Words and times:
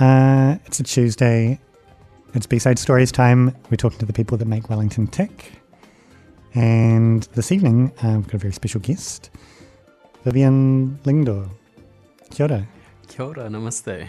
Uh, 0.00 0.56
it's 0.64 0.80
a 0.80 0.82
Tuesday. 0.82 1.60
It's 2.32 2.46
B-side 2.46 2.78
stories 2.78 3.12
time. 3.12 3.54
We're 3.70 3.76
talking 3.76 3.98
to 3.98 4.06
the 4.06 4.14
people 4.14 4.38
that 4.38 4.46
make 4.46 4.70
Wellington 4.70 5.06
tick. 5.06 5.52
And 6.54 7.24
this 7.34 7.52
evening, 7.52 7.92
uh, 8.02 8.14
we've 8.16 8.26
got 8.26 8.34
a 8.34 8.38
very 8.38 8.52
special 8.54 8.80
guest, 8.80 9.28
Vivian 10.24 10.98
Lyngdoh. 11.04 11.50
Kia 12.30 12.46
ora. 12.46 12.66
Kia 13.08 13.26
ora, 13.26 13.50
namaste. 13.50 14.08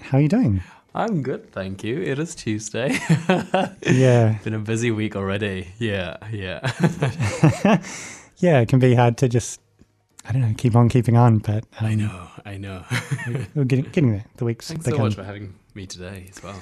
How 0.00 0.18
are 0.18 0.20
you 0.20 0.28
doing? 0.28 0.62
I'm 0.94 1.22
good, 1.22 1.50
thank 1.50 1.82
you. 1.82 2.02
It 2.02 2.18
is 2.18 2.34
Tuesday. 2.34 2.98
Yeah. 3.86 4.36
Been 4.44 4.52
a 4.52 4.58
busy 4.58 4.90
week 4.90 5.16
already. 5.16 5.68
Yeah, 5.78 6.18
yeah. 6.30 6.60
yeah, 8.36 8.60
it 8.60 8.68
can 8.68 8.78
be 8.80 8.94
hard 8.94 9.16
to 9.16 9.30
just, 9.30 9.61
I 10.24 10.32
don't 10.32 10.42
know, 10.42 10.54
keep 10.56 10.76
on 10.76 10.88
keeping 10.88 11.16
on, 11.16 11.38
but 11.38 11.64
um, 11.80 11.86
I 11.86 11.94
know, 11.94 12.28
I 12.44 12.56
know. 12.56 12.84
we're 13.54 13.64
getting, 13.64 13.86
getting 13.86 14.12
there. 14.12 14.24
The 14.36 14.44
weeks 14.44 14.68
Thanks 14.68 14.84
so 14.84 14.96
much 14.96 15.14
for 15.14 15.24
having 15.24 15.54
me 15.74 15.86
today 15.86 16.26
as 16.30 16.42
well. 16.42 16.58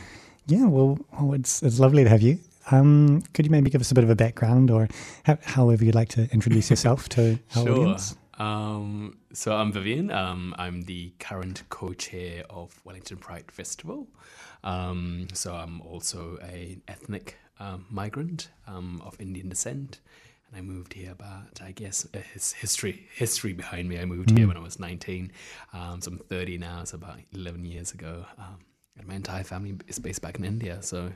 Yeah, 0.46 0.66
well, 0.66 0.98
well, 1.12 1.34
it's 1.34 1.62
it's 1.62 1.78
lovely 1.78 2.02
to 2.04 2.10
have 2.10 2.22
you. 2.22 2.38
Um, 2.70 3.22
could 3.34 3.44
you 3.44 3.50
maybe 3.50 3.70
give 3.70 3.80
us 3.80 3.90
a 3.90 3.94
bit 3.94 4.04
of 4.04 4.10
a 4.10 4.14
background, 4.16 4.70
or 4.70 4.88
ho- 5.26 5.38
however 5.42 5.84
you'd 5.84 5.94
like 5.94 6.08
to 6.10 6.28
introduce 6.32 6.70
yourself 6.74 7.08
to 7.10 7.38
our 7.56 7.62
Sure. 7.66 7.72
audience? 7.78 8.16
Um, 8.38 9.18
so 9.34 9.54
I'm 9.54 9.70
Vivian. 9.72 10.10
Um, 10.10 10.54
I'm 10.58 10.82
the 10.82 11.12
current 11.18 11.62
co-chair 11.68 12.44
of 12.48 12.80
Wellington 12.84 13.18
Pride 13.18 13.50
Festival. 13.52 14.08
Um, 14.64 15.28
so 15.34 15.54
I'm 15.54 15.82
also 15.82 16.38
an 16.38 16.80
ethnic 16.88 17.36
um, 17.58 17.84
migrant 17.90 18.48
um, 18.66 19.02
of 19.04 19.20
Indian 19.20 19.50
descent, 19.50 20.00
and 20.50 20.58
I 20.58 20.62
moved 20.62 20.92
here 20.92 21.12
about 21.12 21.60
I 21.62 21.72
guess 21.72 22.06
uh, 22.14 22.18
his 22.32 22.52
history 22.52 23.06
history 23.14 23.52
behind 23.52 23.88
me. 23.88 23.98
I 23.98 24.04
moved 24.04 24.36
here 24.36 24.48
when 24.48 24.56
I 24.56 24.60
was 24.60 24.78
19. 24.78 25.32
Um, 25.72 26.00
so 26.00 26.12
I'm 26.12 26.18
30 26.18 26.58
now. 26.58 26.84
So 26.84 26.96
about 26.96 27.18
11 27.32 27.64
years 27.64 27.92
ago. 27.92 28.24
Um, 28.38 28.58
and 28.98 29.06
my 29.06 29.14
entire 29.14 29.44
family 29.44 29.76
is 29.86 29.98
based 29.98 30.22
back 30.22 30.38
in 30.38 30.44
India. 30.44 30.82
So 30.82 31.12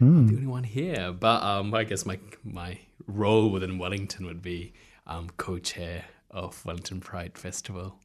I'm 0.00 0.26
the 0.28 0.34
only 0.34 0.46
one 0.46 0.64
here. 0.64 1.12
But 1.12 1.42
um, 1.42 1.74
I 1.74 1.84
guess 1.84 2.06
my 2.06 2.18
my 2.44 2.78
role 3.06 3.50
within 3.50 3.78
Wellington 3.78 4.26
would 4.26 4.42
be 4.42 4.72
um, 5.06 5.28
co-chair 5.36 6.04
of 6.30 6.64
Wellington 6.64 7.00
Pride 7.00 7.36
Festival. 7.36 7.96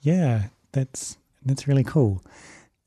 Yeah, 0.00 0.48
that's 0.72 1.18
that's 1.44 1.68
really 1.68 1.84
cool. 1.84 2.22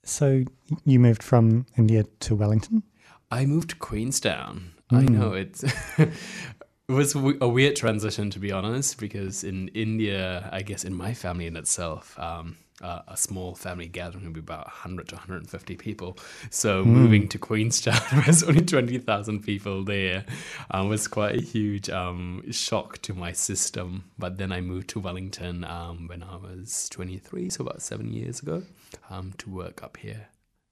So 0.03 0.43
you 0.85 0.99
moved 0.99 1.21
from 1.21 1.65
India 1.77 2.05
to 2.21 2.35
Wellington. 2.35 2.83
I 3.31 3.45
moved 3.45 3.71
to 3.71 3.75
Queenstown. 3.75 4.71
I 4.91 5.03
know 5.03 5.33
it's 5.33 5.63
it 6.89 6.93
was 6.93 7.13
a 7.15 7.47
weird 7.47 7.75
transition 7.75 8.29
to 8.31 8.39
be 8.39 8.51
honest, 8.51 8.99
because 8.99 9.43
in 9.43 9.67
India, 9.69 10.49
I 10.51 10.61
guess 10.63 10.83
in 10.83 10.93
my 10.93 11.13
family 11.13 11.45
in 11.45 11.55
itself, 11.55 12.17
um, 12.19 12.57
uh, 12.81 13.01
a 13.09 13.17
small 13.17 13.55
family 13.55 13.87
gathering 13.87 14.23
would 14.23 14.33
be 14.33 14.39
about 14.39 14.65
100 14.65 15.09
to 15.09 15.15
150 15.15 15.75
people. 15.75 16.17
So 16.49 16.83
moving 16.85 17.27
to 17.27 17.37
Queenstown, 17.37 17.99
there's 18.25 18.41
only 18.41 18.61
20,000 18.65 19.41
people 19.43 19.83
there, 19.83 20.25
um, 20.71 20.87
was 20.89 21.07
quite 21.07 21.35
a 21.35 21.41
huge 21.41 21.89
um, 21.89 22.49
shock 22.51 22.97
to 23.03 23.13
my 23.13 23.33
system. 23.33 24.05
But 24.17 24.37
then 24.37 24.51
I 24.53 24.61
moved 24.61 24.87
to 24.91 24.99
Wellington 24.99 25.65
um, 25.65 26.07
when 26.07 26.23
I 26.23 26.37
was 26.37 26.87
23, 26.89 27.49
so 27.49 27.65
about 27.65 27.81
seven 27.81 28.13
years 28.13 28.39
ago, 28.39 28.63
um, 29.09 29.33
to 29.39 29.49
work 29.49 29.83
up 29.83 29.97
here. 29.97 30.27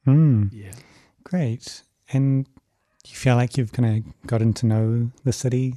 Hmm, 0.06 0.46
Yeah. 0.52 0.72
great. 1.26 1.84
And 2.14 2.46
do 3.04 3.10
you 3.12 3.18
feel 3.18 3.36
like 3.36 3.58
you've 3.58 3.74
kind 3.74 4.06
of 4.06 4.28
gotten 4.28 4.54
to 4.54 4.66
know 4.66 5.12
the 5.26 5.34
city? 5.34 5.76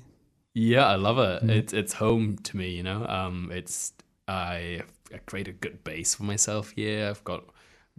Yeah, 0.55 0.87
I 0.87 0.97
love 0.97 1.19
it. 1.19 1.48
It's 1.51 1.73
it's 1.73 1.93
home 1.95 2.37
to 2.39 2.56
me, 2.56 2.70
you 2.70 2.83
know. 2.83 3.06
Um, 3.06 3.51
it's 3.53 3.93
I 4.27 4.83
I 5.15 5.19
create 5.27 5.48
a 5.48 5.53
good 5.53 5.84
base 5.84 6.15
for 6.15 6.25
myself 6.25 6.70
here. 6.70 7.09
I've 7.09 7.23
got 7.25 7.45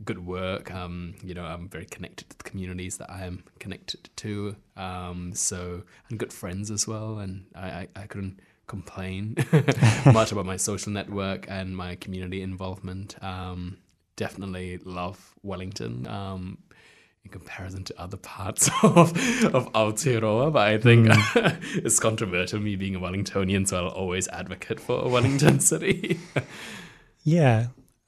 good 0.03 0.25
work. 0.25 0.71
Um, 0.73 1.15
you 1.23 1.33
know, 1.33 1.45
I'm 1.45 1.69
very 1.69 1.85
connected 1.85 2.29
to 2.29 2.37
the 2.37 2.43
communities 2.43 2.97
that 2.97 3.09
I 3.09 3.25
am 3.25 3.43
connected 3.59 4.09
to. 4.17 4.55
Um, 4.75 5.33
so 5.33 5.83
and 6.09 6.19
good 6.19 6.33
friends 6.33 6.71
as 6.71 6.87
well. 6.87 7.19
And 7.19 7.45
I 7.55 7.67
I, 7.69 7.87
I 7.95 8.07
couldn't 8.07 8.39
complain 8.67 9.35
much 10.13 10.31
about 10.31 10.45
my 10.45 10.57
social 10.57 10.91
network 10.91 11.45
and 11.49 11.75
my 11.75 11.95
community 11.95 12.41
involvement. 12.41 13.21
Um, 13.23 13.77
definitely 14.17 14.77
love 14.79 15.33
Wellington. 15.41 16.05
Um, 16.07 16.57
in 17.23 17.31
comparison 17.31 17.83
to 17.85 18.01
other 18.01 18.17
parts 18.17 18.67
of 18.83 19.11
of 19.53 19.71
Aotearoa, 19.73 20.51
but 20.51 20.67
I 20.67 20.77
think 20.77 21.07
it's 21.75 21.99
controversial 21.99 22.59
me 22.59 22.75
being 22.75 22.95
a 22.95 22.99
Wellingtonian, 22.99 23.67
so 23.67 23.85
I'll 23.85 23.91
always 23.91 24.27
advocate 24.29 24.79
for 24.79 25.07
Wellington 25.09 25.59
city. 25.71 26.19
Yeah, 27.23 27.67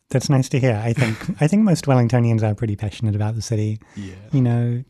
that's 0.09 0.29
nice 0.29 0.49
to 0.49 0.59
hear. 0.59 0.81
I 0.83 0.93
think 0.93 1.41
I 1.41 1.47
think 1.47 1.63
most 1.63 1.85
Wellingtonians 1.85 2.43
are 2.43 2.55
pretty 2.55 2.75
passionate 2.75 3.15
about 3.15 3.35
the 3.35 3.41
city. 3.41 3.79
yeah, 3.95 4.15
You 4.31 4.41
know, 4.41 4.83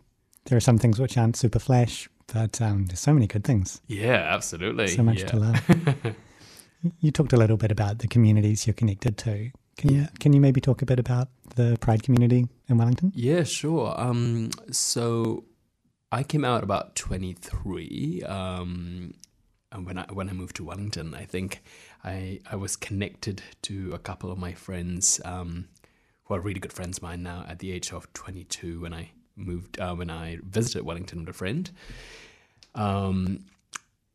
there 0.45 0.57
are 0.57 0.61
some 0.61 0.77
things 0.77 0.99
which 0.99 1.17
aren't 1.17 1.35
super 1.35 1.59
flash, 1.59 2.09
but 2.33 2.61
um, 2.61 2.85
there's 2.85 2.99
so 2.99 3.13
many 3.13 3.27
good 3.27 3.43
things. 3.43 3.81
yeah, 3.87 4.27
absolutely. 4.29 4.87
So 4.87 5.03
much 5.03 5.19
yeah. 5.19 5.27
to 5.27 5.35
love. 5.37 6.15
you 6.99 7.11
talked 7.11 7.33
a 7.33 7.37
little 7.37 7.57
bit 7.57 7.71
about 7.71 7.99
the 7.99 8.07
communities 8.07 8.65
you're 8.67 8.73
connected 8.73 9.17
to. 9.19 9.51
Can 9.77 9.93
you 9.93 10.07
can 10.19 10.33
you 10.33 10.41
maybe 10.41 10.61
talk 10.61 10.81
a 10.81 10.85
bit 10.85 10.99
about 10.99 11.29
the 11.55 11.77
Pride 11.79 12.03
community 12.03 12.47
in 12.67 12.77
Wellington? 12.77 13.11
Yeah, 13.15 13.43
sure. 13.43 13.93
Um, 13.99 14.51
so 14.71 15.45
I 16.11 16.23
came 16.23 16.45
out 16.45 16.63
about 16.63 16.95
23. 16.95 18.23
Um, 18.23 19.15
and 19.71 19.85
when 19.85 19.97
I 19.97 20.05
when 20.11 20.29
I 20.29 20.33
moved 20.33 20.55
to 20.57 20.63
Wellington, 20.63 21.15
I 21.15 21.25
think 21.25 21.63
I 22.03 22.39
I 22.49 22.55
was 22.55 22.75
connected 22.75 23.41
to 23.63 23.91
a 23.93 23.99
couple 23.99 24.31
of 24.31 24.37
my 24.37 24.53
friends 24.53 25.19
um, 25.25 25.67
who 26.25 26.35
are 26.35 26.39
really 26.39 26.59
good 26.59 26.73
friends 26.73 26.97
of 26.97 27.03
mine 27.03 27.23
now. 27.23 27.45
At 27.47 27.59
the 27.59 27.71
age 27.71 27.91
of 27.91 28.11
22, 28.13 28.81
when 28.81 28.93
I 28.93 29.09
moved, 29.35 29.79
uh, 29.79 29.95
when 29.95 30.11
I 30.11 30.37
visited 30.43 30.83
Wellington 30.83 31.21
with 31.21 31.29
a 31.29 31.33
friend. 31.33 31.71
Um, 32.75 33.45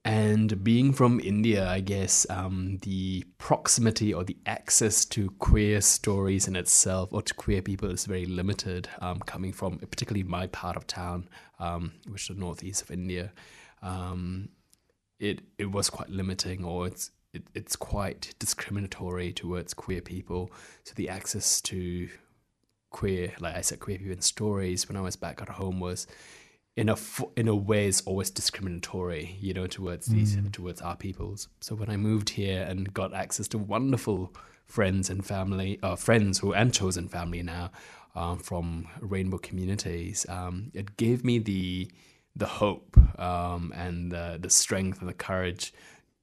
and 0.08 0.64
being 0.64 0.94
from 0.94 1.20
India, 1.20 1.68
I 1.68 1.80
guess 1.80 2.26
um, 2.30 2.78
the 2.80 3.26
proximity 3.36 4.14
or 4.14 4.24
the 4.24 4.38
access 4.46 5.04
to 5.04 5.28
queer 5.32 5.82
stories 5.82 6.48
in 6.48 6.56
itself 6.56 7.12
or 7.12 7.20
to 7.20 7.34
queer 7.34 7.60
people 7.60 7.90
is 7.90 8.06
very 8.06 8.24
limited. 8.24 8.88
Um, 9.02 9.18
coming 9.20 9.52
from 9.52 9.76
particularly 9.76 10.22
my 10.22 10.46
part 10.46 10.78
of 10.78 10.86
town, 10.86 11.28
um, 11.58 11.92
which 12.06 12.22
is 12.22 12.28
the 12.34 12.40
northeast 12.40 12.80
of 12.80 12.90
India, 12.90 13.32
um, 13.82 14.48
it 15.20 15.42
it 15.58 15.70
was 15.70 15.90
quite 15.90 16.08
limiting, 16.08 16.64
or 16.64 16.86
it's 16.86 17.10
it, 17.34 17.42
it's 17.54 17.76
quite 17.76 18.34
discriminatory 18.38 19.34
towards 19.34 19.74
queer 19.74 20.00
people. 20.00 20.50
So 20.84 20.94
the 20.96 21.10
access 21.10 21.60
to 21.60 22.08
queer, 22.88 23.34
like 23.40 23.56
I 23.56 23.60
said, 23.60 23.80
queer 23.80 23.98
people 23.98 24.14
in 24.14 24.22
stories 24.22 24.88
when 24.88 24.96
I 24.96 25.02
was 25.02 25.16
back 25.16 25.42
at 25.42 25.50
home 25.50 25.80
was 25.80 26.06
in 26.78 26.88
a 26.88 26.96
in 27.34 27.48
a 27.48 27.56
way 27.56 27.88
is 27.88 28.02
always 28.06 28.30
discriminatory, 28.30 29.36
you 29.40 29.52
know, 29.52 29.66
towards 29.66 30.06
these 30.06 30.38
towards 30.52 30.80
our 30.80 30.94
peoples. 30.96 31.48
So 31.60 31.74
when 31.74 31.90
I 31.90 31.96
moved 31.96 32.30
here 32.30 32.62
and 32.62 32.94
got 32.94 33.12
access 33.12 33.48
to 33.48 33.58
wonderful 33.58 34.32
friends 34.64 35.10
and 35.10 35.26
family, 35.26 35.80
uh, 35.82 35.96
friends 35.96 36.38
who 36.38 36.52
and 36.52 36.72
chosen 36.72 37.08
family 37.08 37.42
now 37.42 37.72
um, 38.14 38.38
from 38.38 38.86
rainbow 39.00 39.38
communities, 39.38 40.24
um, 40.28 40.70
it 40.72 40.96
gave 40.96 41.24
me 41.24 41.40
the 41.40 41.90
the 42.36 42.46
hope 42.46 42.96
um, 43.18 43.72
and 43.74 44.12
the, 44.12 44.38
the 44.40 44.50
strength 44.50 45.00
and 45.00 45.08
the 45.08 45.14
courage 45.14 45.74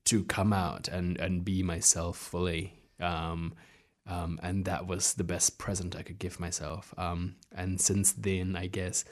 to 0.06 0.24
come 0.24 0.54
out 0.54 0.88
and 0.88 1.20
and 1.20 1.44
be 1.44 1.64
myself 1.64 2.16
fully. 2.18 2.80
Um, 3.02 3.56
um, 4.08 4.40
and 4.42 4.64
that 4.66 4.88
was 4.88 5.16
the 5.16 5.26
best 5.26 5.58
present 5.58 5.98
I 5.98 6.04
could 6.04 6.20
give 6.20 6.40
myself. 6.40 6.94
Um, 6.98 7.36
and 7.54 7.82
since 7.82 8.14
then, 8.14 8.56
I 8.56 8.68
guess 8.68 9.04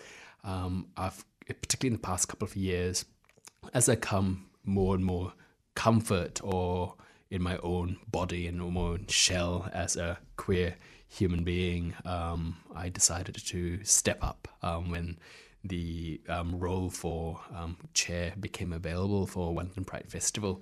um, 0.44 0.88
I've, 0.98 1.24
particularly 1.48 1.96
in 1.96 2.02
the 2.02 2.08
past 2.08 2.28
couple 2.28 2.46
of 2.46 2.56
years, 2.56 3.06
as 3.74 3.90
I 3.90 3.96
come 3.96 4.46
more 4.64 4.96
and 4.96 5.06
more 5.06 5.34
comfort 5.76 6.42
or 6.44 6.96
in 7.30 7.42
my 7.42 7.58
own 7.58 7.98
body 8.12 8.48
and 8.48 8.60
my 8.60 8.82
own 8.82 9.08
shell 9.08 9.70
as 9.74 9.96
a 9.96 10.20
queer 10.38 10.76
human 11.08 11.44
being, 11.44 11.94
um, 12.06 12.58
I 12.76 12.90
decided 12.90 13.36
to 13.36 13.84
step 13.84 14.20
up 14.22 14.48
um, 14.62 14.90
when 14.92 15.18
the 15.64 16.20
um, 16.28 16.60
role 16.60 16.90
for 16.90 17.40
um, 17.56 17.78
chair 17.94 18.34
became 18.40 18.74
available 18.74 19.26
for 19.26 19.54
Wellington 19.54 19.86
Pride 19.86 20.10
Festival. 20.10 20.62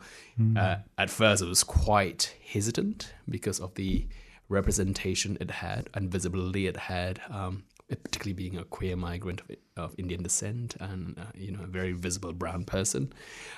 Uh, 0.57 0.75
at 0.97 1.09
first, 1.09 1.44
I 1.44 1.47
was 1.47 1.63
quite 1.63 2.35
hesitant 2.45 3.13
because 3.27 3.59
of 3.59 3.73
the 3.75 4.06
representation 4.47 5.38
it 5.41 5.50
had 5.50 5.89
and 5.94 6.11
visibility 6.11 6.67
it 6.67 6.77
had, 6.77 7.19
um, 7.29 7.63
particularly 7.95 8.33
being 8.33 8.57
a 8.57 8.63
queer 8.63 8.95
migrant 8.95 9.41
of, 9.41 9.51
of 9.77 9.95
Indian 9.97 10.23
descent 10.23 10.75
and 10.79 11.17
uh, 11.17 11.31
you 11.35 11.51
know 11.51 11.63
a 11.63 11.67
very 11.67 11.93
visible 11.93 12.33
brown 12.33 12.65
person. 12.65 13.13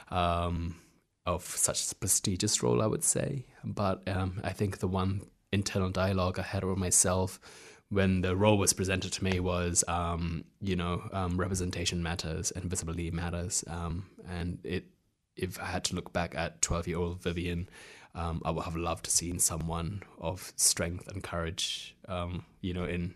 Um, 0.10 0.76
of 1.26 1.44
such 1.44 1.98
prestigious 2.00 2.62
role, 2.62 2.82
I 2.82 2.88
would 2.88 3.04
say. 3.04 3.46
But 3.64 4.08
um, 4.10 4.42
I 4.44 4.52
think 4.52 4.80
the 4.80 4.88
one 4.88 5.22
internal 5.52 5.90
dialogue 5.90 6.40
I 6.40 6.44
had 6.44 6.64
with 6.64 6.78
myself 6.78 7.40
when 7.90 8.22
the 8.22 8.36
role 8.36 8.58
was 8.58 8.74
presented 8.74 9.14
to 9.14 9.24
me 9.24 9.40
was, 9.40 9.84
um, 9.88 10.44
you 10.60 10.76
know, 10.76 11.08
um, 11.14 11.38
representation 11.40 12.02
matters 12.02 12.52
and 12.52 12.66
visibility 12.66 13.12
matters. 13.12 13.64
Um, 13.68 14.08
and 14.28 14.58
it, 14.64 14.86
if 15.36 15.60
I 15.62 15.66
had 15.66 15.84
to 15.86 15.96
look 15.96 16.12
back 16.12 16.36
at 16.36 16.62
12 16.62 16.88
year 16.88 16.98
old 16.98 17.22
Vivian, 17.22 17.70
um, 18.16 18.42
I 18.44 18.52
would 18.52 18.66
have 18.66 18.76
loved 18.76 19.06
to 19.06 19.12
seen 19.12 19.40
someone 19.40 20.04
of 20.20 20.54
strength 20.56 21.08
and 21.08 21.24
courage, 21.24 21.96
you 22.62 22.74
know, 22.74 22.84
in 22.84 23.16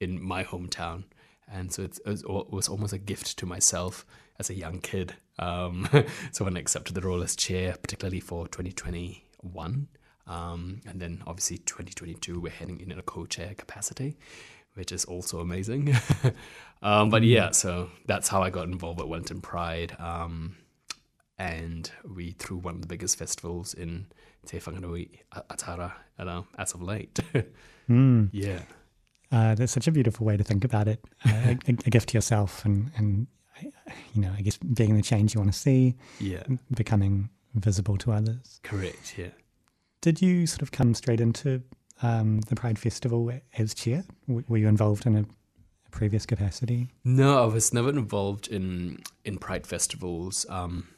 in 0.00 0.22
my 0.22 0.42
hometown, 0.42 1.04
and 1.50 1.72
so 1.72 1.82
it's, 1.82 2.00
it 2.06 2.26
was 2.26 2.68
almost 2.68 2.92
a 2.92 2.98
gift 2.98 3.38
to 3.38 3.46
myself 3.46 4.04
as 4.38 4.50
a 4.50 4.54
young 4.54 4.80
kid. 4.80 5.14
Um, 5.38 5.88
so 6.32 6.44
when 6.44 6.56
I 6.56 6.60
accepted 6.60 6.94
the 6.94 7.02
role 7.02 7.22
as 7.22 7.36
chair, 7.36 7.76
particularly 7.80 8.20
for 8.20 8.48
2021, 8.48 9.88
um, 10.26 10.80
and 10.86 11.00
then 11.00 11.22
obviously 11.26 11.58
2022, 11.58 12.40
we're 12.40 12.50
heading 12.50 12.80
in 12.80 12.98
a 12.98 13.02
co-chair 13.02 13.54
capacity, 13.54 14.16
which 14.74 14.92
is 14.92 15.04
also 15.04 15.40
amazing. 15.40 15.94
um, 16.82 17.10
but 17.10 17.22
yeah, 17.22 17.50
so 17.50 17.90
that's 18.06 18.28
how 18.28 18.42
I 18.42 18.50
got 18.50 18.68
involved 18.68 19.00
with 19.00 19.08
Wellington 19.08 19.40
Pride. 19.40 19.96
Um, 19.98 20.56
and 21.38 21.90
we 22.04 22.32
threw 22.32 22.58
one 22.58 22.76
of 22.76 22.82
the 22.82 22.86
biggest 22.86 23.18
festivals 23.18 23.74
in 23.74 24.06
Te 24.46 24.58
Whanganui 24.58 25.20
Atara 25.34 25.92
uh, 26.18 26.42
as 26.58 26.74
of 26.74 26.82
late. 26.82 27.18
mm. 27.90 28.28
Yeah. 28.30 28.60
Uh, 29.32 29.54
that's 29.54 29.72
such 29.72 29.86
a 29.86 29.92
beautiful 29.92 30.26
way 30.26 30.36
to 30.36 30.44
think 30.44 30.64
about 30.64 30.88
it. 30.88 31.04
Uh, 31.24 31.54
a, 31.68 31.70
a, 31.86 31.90
gift 31.90 32.08
to 32.10 32.16
yourself 32.16 32.64
and, 32.64 32.90
and, 32.96 33.26
you 34.12 34.20
know, 34.20 34.32
I 34.36 34.42
guess 34.42 34.56
being 34.58 34.96
the 34.96 35.02
change 35.02 35.34
you 35.34 35.40
want 35.40 35.52
to 35.52 35.58
see. 35.58 35.96
Yeah. 36.18 36.42
Becoming 36.74 37.30
visible 37.54 37.96
to 37.98 38.12
others. 38.12 38.60
Correct, 38.62 39.14
yeah. 39.16 39.30
Did 40.00 40.22
you 40.22 40.46
sort 40.46 40.62
of 40.62 40.72
come 40.72 40.94
straight 40.94 41.20
into 41.20 41.62
um, 42.02 42.40
the 42.48 42.56
Pride 42.56 42.78
Festival 42.78 43.30
as 43.58 43.74
chair? 43.74 44.04
were 44.26 44.56
you 44.56 44.68
involved 44.68 45.06
in 45.06 45.16
a, 45.16 45.20
a, 45.20 45.90
previous 45.90 46.24
capacity? 46.24 46.88
No, 47.04 47.42
I 47.42 47.46
was 47.46 47.74
never 47.74 47.90
involved 47.90 48.48
in 48.48 49.02
in 49.24 49.38
Pride 49.38 49.66
festivals. 49.66 50.46
Um, 50.48 50.88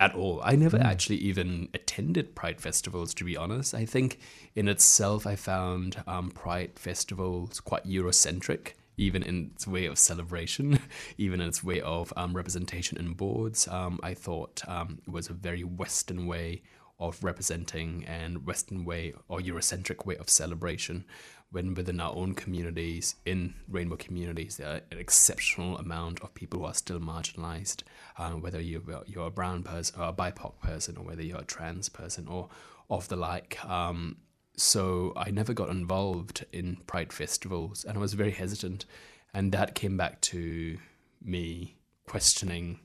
at 0.00 0.14
all. 0.14 0.40
I 0.44 0.54
never 0.56 0.78
mm. 0.78 0.84
actually 0.84 1.16
even 1.16 1.68
attended 1.74 2.34
Pride 2.34 2.60
festivals, 2.60 3.14
to 3.14 3.24
be 3.24 3.36
honest. 3.36 3.74
I 3.74 3.84
think 3.84 4.18
in 4.54 4.68
itself, 4.68 5.26
I 5.26 5.36
found 5.36 6.02
um, 6.06 6.30
Pride 6.30 6.78
festivals 6.78 7.60
quite 7.60 7.84
Eurocentric, 7.84 8.72
even 8.96 9.22
in 9.22 9.50
its 9.54 9.66
way 9.66 9.86
of 9.86 9.98
celebration, 9.98 10.78
even 11.18 11.40
in 11.40 11.48
its 11.48 11.64
way 11.64 11.80
of 11.80 12.12
um, 12.16 12.34
representation 12.34 12.98
in 12.98 13.14
boards. 13.14 13.66
Um, 13.68 13.98
I 14.02 14.14
thought 14.14 14.62
um, 14.68 14.98
it 15.06 15.10
was 15.10 15.28
a 15.28 15.34
very 15.34 15.64
Western 15.64 16.26
way 16.26 16.62
of 17.00 17.22
representing 17.22 18.04
and 18.06 18.44
Western 18.44 18.84
way 18.84 19.14
or 19.28 19.38
Eurocentric 19.38 20.04
way 20.04 20.16
of 20.16 20.28
celebration 20.28 21.04
when 21.50 21.74
within 21.74 22.00
our 22.00 22.14
own 22.14 22.34
communities, 22.34 23.16
in 23.24 23.54
rainbow 23.68 23.96
communities, 23.96 24.56
there 24.56 24.68
are 24.68 24.80
an 24.90 24.98
exceptional 24.98 25.78
amount 25.78 26.20
of 26.20 26.34
people 26.34 26.60
who 26.60 26.66
are 26.66 26.74
still 26.74 27.00
marginalized, 27.00 27.82
uh, 28.18 28.30
whether 28.32 28.60
you're, 28.60 28.82
you're 29.06 29.28
a 29.28 29.30
brown 29.30 29.62
person 29.62 30.00
or 30.00 30.08
a 30.08 30.12
BIPOC 30.12 30.60
person, 30.60 30.96
or 30.98 31.04
whether 31.04 31.22
you're 31.22 31.40
a 31.40 31.44
trans 31.44 31.88
person 31.88 32.28
or 32.28 32.48
of 32.90 33.08
the 33.08 33.16
like. 33.16 33.64
Um, 33.64 34.16
so 34.56 35.12
I 35.16 35.30
never 35.30 35.54
got 35.54 35.70
involved 35.70 36.44
in 36.52 36.76
Pride 36.86 37.12
festivals, 37.12 37.84
and 37.84 37.96
I 37.96 38.00
was 38.00 38.14
very 38.14 38.32
hesitant. 38.32 38.84
And 39.32 39.52
that 39.52 39.74
came 39.74 39.96
back 39.96 40.20
to 40.22 40.78
me 41.22 41.76
questioning 42.06 42.80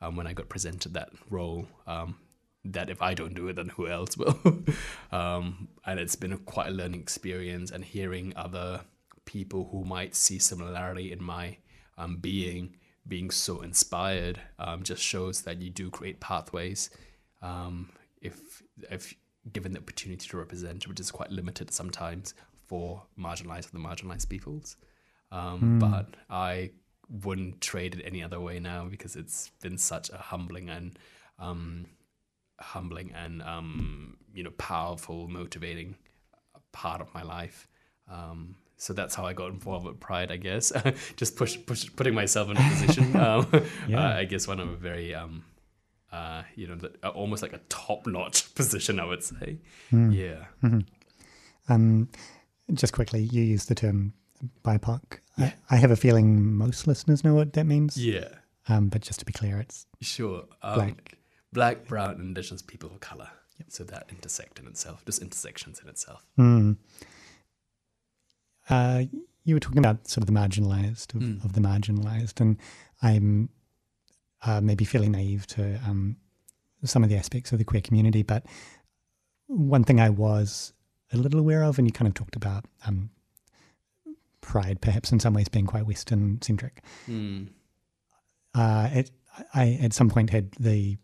um, 0.00 0.16
when 0.16 0.26
I 0.26 0.32
got 0.32 0.48
presented 0.48 0.94
that 0.94 1.10
role. 1.28 1.68
Um, 1.86 2.16
that 2.64 2.90
if 2.90 3.00
I 3.00 3.14
don't 3.14 3.34
do 3.34 3.48
it, 3.48 3.56
then 3.56 3.70
who 3.70 3.88
else 3.88 4.16
will? 4.16 4.38
um, 5.12 5.68
and 5.86 5.98
it's 5.98 6.16
been 6.16 6.32
a 6.32 6.38
quite 6.38 6.68
a 6.68 6.72
learning 6.72 7.00
experience, 7.00 7.70
and 7.70 7.84
hearing 7.84 8.32
other 8.36 8.82
people 9.24 9.68
who 9.70 9.84
might 9.84 10.14
see 10.14 10.38
similarity 10.38 11.12
in 11.12 11.22
my 11.22 11.56
um, 11.98 12.16
being 12.16 12.76
being 13.06 13.30
so 13.30 13.62
inspired 13.62 14.40
um, 14.58 14.82
just 14.82 15.02
shows 15.02 15.42
that 15.42 15.60
you 15.60 15.70
do 15.70 15.90
create 15.90 16.20
pathways 16.20 16.90
um, 17.42 17.90
if 18.20 18.62
if 18.90 19.14
given 19.52 19.72
the 19.72 19.78
opportunity 19.78 20.28
to 20.28 20.36
represent, 20.36 20.86
which 20.86 21.00
is 21.00 21.10
quite 21.10 21.30
limited 21.30 21.72
sometimes 21.72 22.34
for 22.66 23.02
marginalized 23.18 23.68
or 23.68 23.72
the 23.72 23.78
marginalized 23.78 24.28
peoples. 24.28 24.76
Mm. 25.32 25.78
But 25.78 26.06
I 26.28 26.70
wouldn't 27.08 27.60
trade 27.60 27.94
it 27.94 28.02
any 28.04 28.22
other 28.22 28.38
way 28.40 28.60
now 28.60 28.84
because 28.84 29.16
it's 29.16 29.50
been 29.62 29.78
such 29.78 30.10
a 30.10 30.16
humbling 30.16 30.68
and 30.68 30.98
um, 31.38 31.86
humbling 32.60 33.12
and 33.14 33.42
um, 33.42 34.16
you 34.34 34.42
know 34.42 34.50
powerful, 34.52 35.28
motivating 35.28 35.96
part 36.72 37.00
of 37.00 37.12
my 37.14 37.22
life. 37.22 37.68
Um, 38.08 38.56
so 38.80 38.94
that's 38.94 39.14
how 39.14 39.26
I 39.26 39.34
got 39.34 39.50
involved 39.50 39.84
with 39.84 40.00
Pride, 40.00 40.32
I 40.32 40.36
guess. 40.36 40.72
Just 41.16 41.36
push, 41.36 41.58
push, 41.66 41.90
putting 41.96 42.14
myself 42.14 42.50
in 42.50 42.56
a 42.56 42.68
position. 42.70 43.16
Um, 43.20 43.46
yeah. 43.86 44.08
uh, 44.08 44.16
I 44.16 44.24
guess 44.24 44.48
one 44.48 44.58
of 44.60 44.68
a 44.70 44.76
very, 44.76 45.14
um, 45.14 45.44
uh, 46.10 46.42
you 46.54 46.66
know, 46.66 46.76
the, 46.76 47.08
almost 47.08 47.42
like 47.42 47.52
a 47.52 47.60
top-notch 47.68 48.54
position, 48.54 48.98
I 48.98 49.04
would 49.04 49.22
say. 49.22 49.58
Mm. 49.92 50.14
Yeah. 50.14 50.46
Mm-hmm. 50.66 50.80
Um, 51.68 52.08
just 52.72 52.94
quickly, 52.94 53.20
you 53.20 53.42
use 53.42 53.66
the 53.66 53.74
term 53.74 54.14
BIPOC. 54.64 55.02
Yeah. 55.36 55.52
I, 55.68 55.74
I, 55.74 55.78
have 55.78 55.90
a 55.90 55.96
feeling 55.96 56.56
most 56.56 56.86
listeners 56.86 57.22
know 57.22 57.34
what 57.34 57.52
that 57.52 57.64
means. 57.64 57.98
Yeah. 57.98 58.28
Um, 58.68 58.88
but 58.88 59.02
just 59.02 59.18
to 59.20 59.26
be 59.26 59.32
clear, 59.32 59.58
it's 59.58 59.86
sure 60.00 60.44
um, 60.62 60.74
black 60.74 61.18
black, 61.52 61.86
brown, 61.86 62.12
and 62.12 62.20
indigenous 62.20 62.62
people 62.62 62.90
of 62.90 63.00
color. 63.00 63.28
Yep. 63.58 63.66
So 63.70 63.84
that 63.84 64.06
intersect 64.10 64.58
in 64.58 64.66
itself, 64.66 65.04
just 65.04 65.20
intersections 65.20 65.80
in 65.82 65.88
itself. 65.88 66.24
Mm. 66.38 66.76
Uh, 68.68 69.04
you 69.44 69.54
were 69.54 69.60
talking 69.60 69.78
about 69.78 70.08
sort 70.08 70.22
of 70.22 70.26
the 70.26 70.38
marginalized 70.38 71.14
of, 71.14 71.20
mm. 71.20 71.44
of 71.44 71.52
the 71.52 71.60
marginalized, 71.60 72.40
and 72.40 72.56
I'm 73.02 73.48
uh, 74.42 74.60
maybe 74.60 74.84
feeling 74.84 75.12
naive 75.12 75.46
to 75.48 75.78
um, 75.86 76.16
some 76.84 77.02
of 77.02 77.10
the 77.10 77.16
aspects 77.16 77.52
of 77.52 77.58
the 77.58 77.64
queer 77.64 77.82
community, 77.82 78.22
but 78.22 78.46
one 79.46 79.84
thing 79.84 80.00
I 80.00 80.10
was 80.10 80.72
a 81.12 81.16
little 81.16 81.40
aware 81.40 81.64
of, 81.64 81.78
and 81.78 81.86
you 81.86 81.92
kind 81.92 82.08
of 82.08 82.14
talked 82.14 82.36
about 82.36 82.64
um, 82.86 83.10
pride, 84.40 84.80
perhaps 84.80 85.12
in 85.12 85.20
some 85.20 85.34
ways 85.34 85.48
being 85.48 85.66
quite 85.66 85.86
Western 85.86 86.40
centric. 86.40 86.82
Mm. 87.08 87.48
Uh, 88.54 88.88
it, 88.92 89.10
I 89.54 89.78
at 89.82 89.92
some 89.92 90.08
point 90.08 90.30
had 90.30 90.52
the 90.52 90.96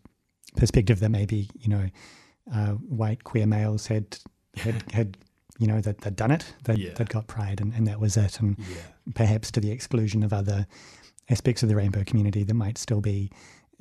perspective 0.57 0.99
that 0.99 1.09
maybe 1.09 1.49
you 1.59 1.69
know 1.69 1.89
uh, 2.53 2.71
white 2.73 3.23
queer 3.23 3.45
males 3.45 3.87
had 3.87 4.17
had 4.55 4.83
had 4.91 5.17
you 5.59 5.67
know 5.67 5.81
that 5.81 5.99
they'd 5.99 6.15
done 6.15 6.31
it, 6.31 6.53
they'd, 6.65 6.77
yeah. 6.77 6.93
they'd 6.93 7.09
got 7.09 7.27
pride, 7.27 7.61
and, 7.61 7.73
and 7.73 7.87
that 7.87 7.99
was 7.99 8.17
it, 8.17 8.39
and 8.39 8.57
yeah. 8.59 8.77
perhaps 9.15 9.51
to 9.51 9.59
the 9.59 9.71
exclusion 9.71 10.23
of 10.23 10.33
other 10.33 10.67
aspects 11.29 11.63
of 11.63 11.69
the 11.69 11.75
rainbow 11.75 12.03
community 12.03 12.43
that 12.43 12.53
might 12.53 12.77
still 12.77 13.01
be 13.01 13.31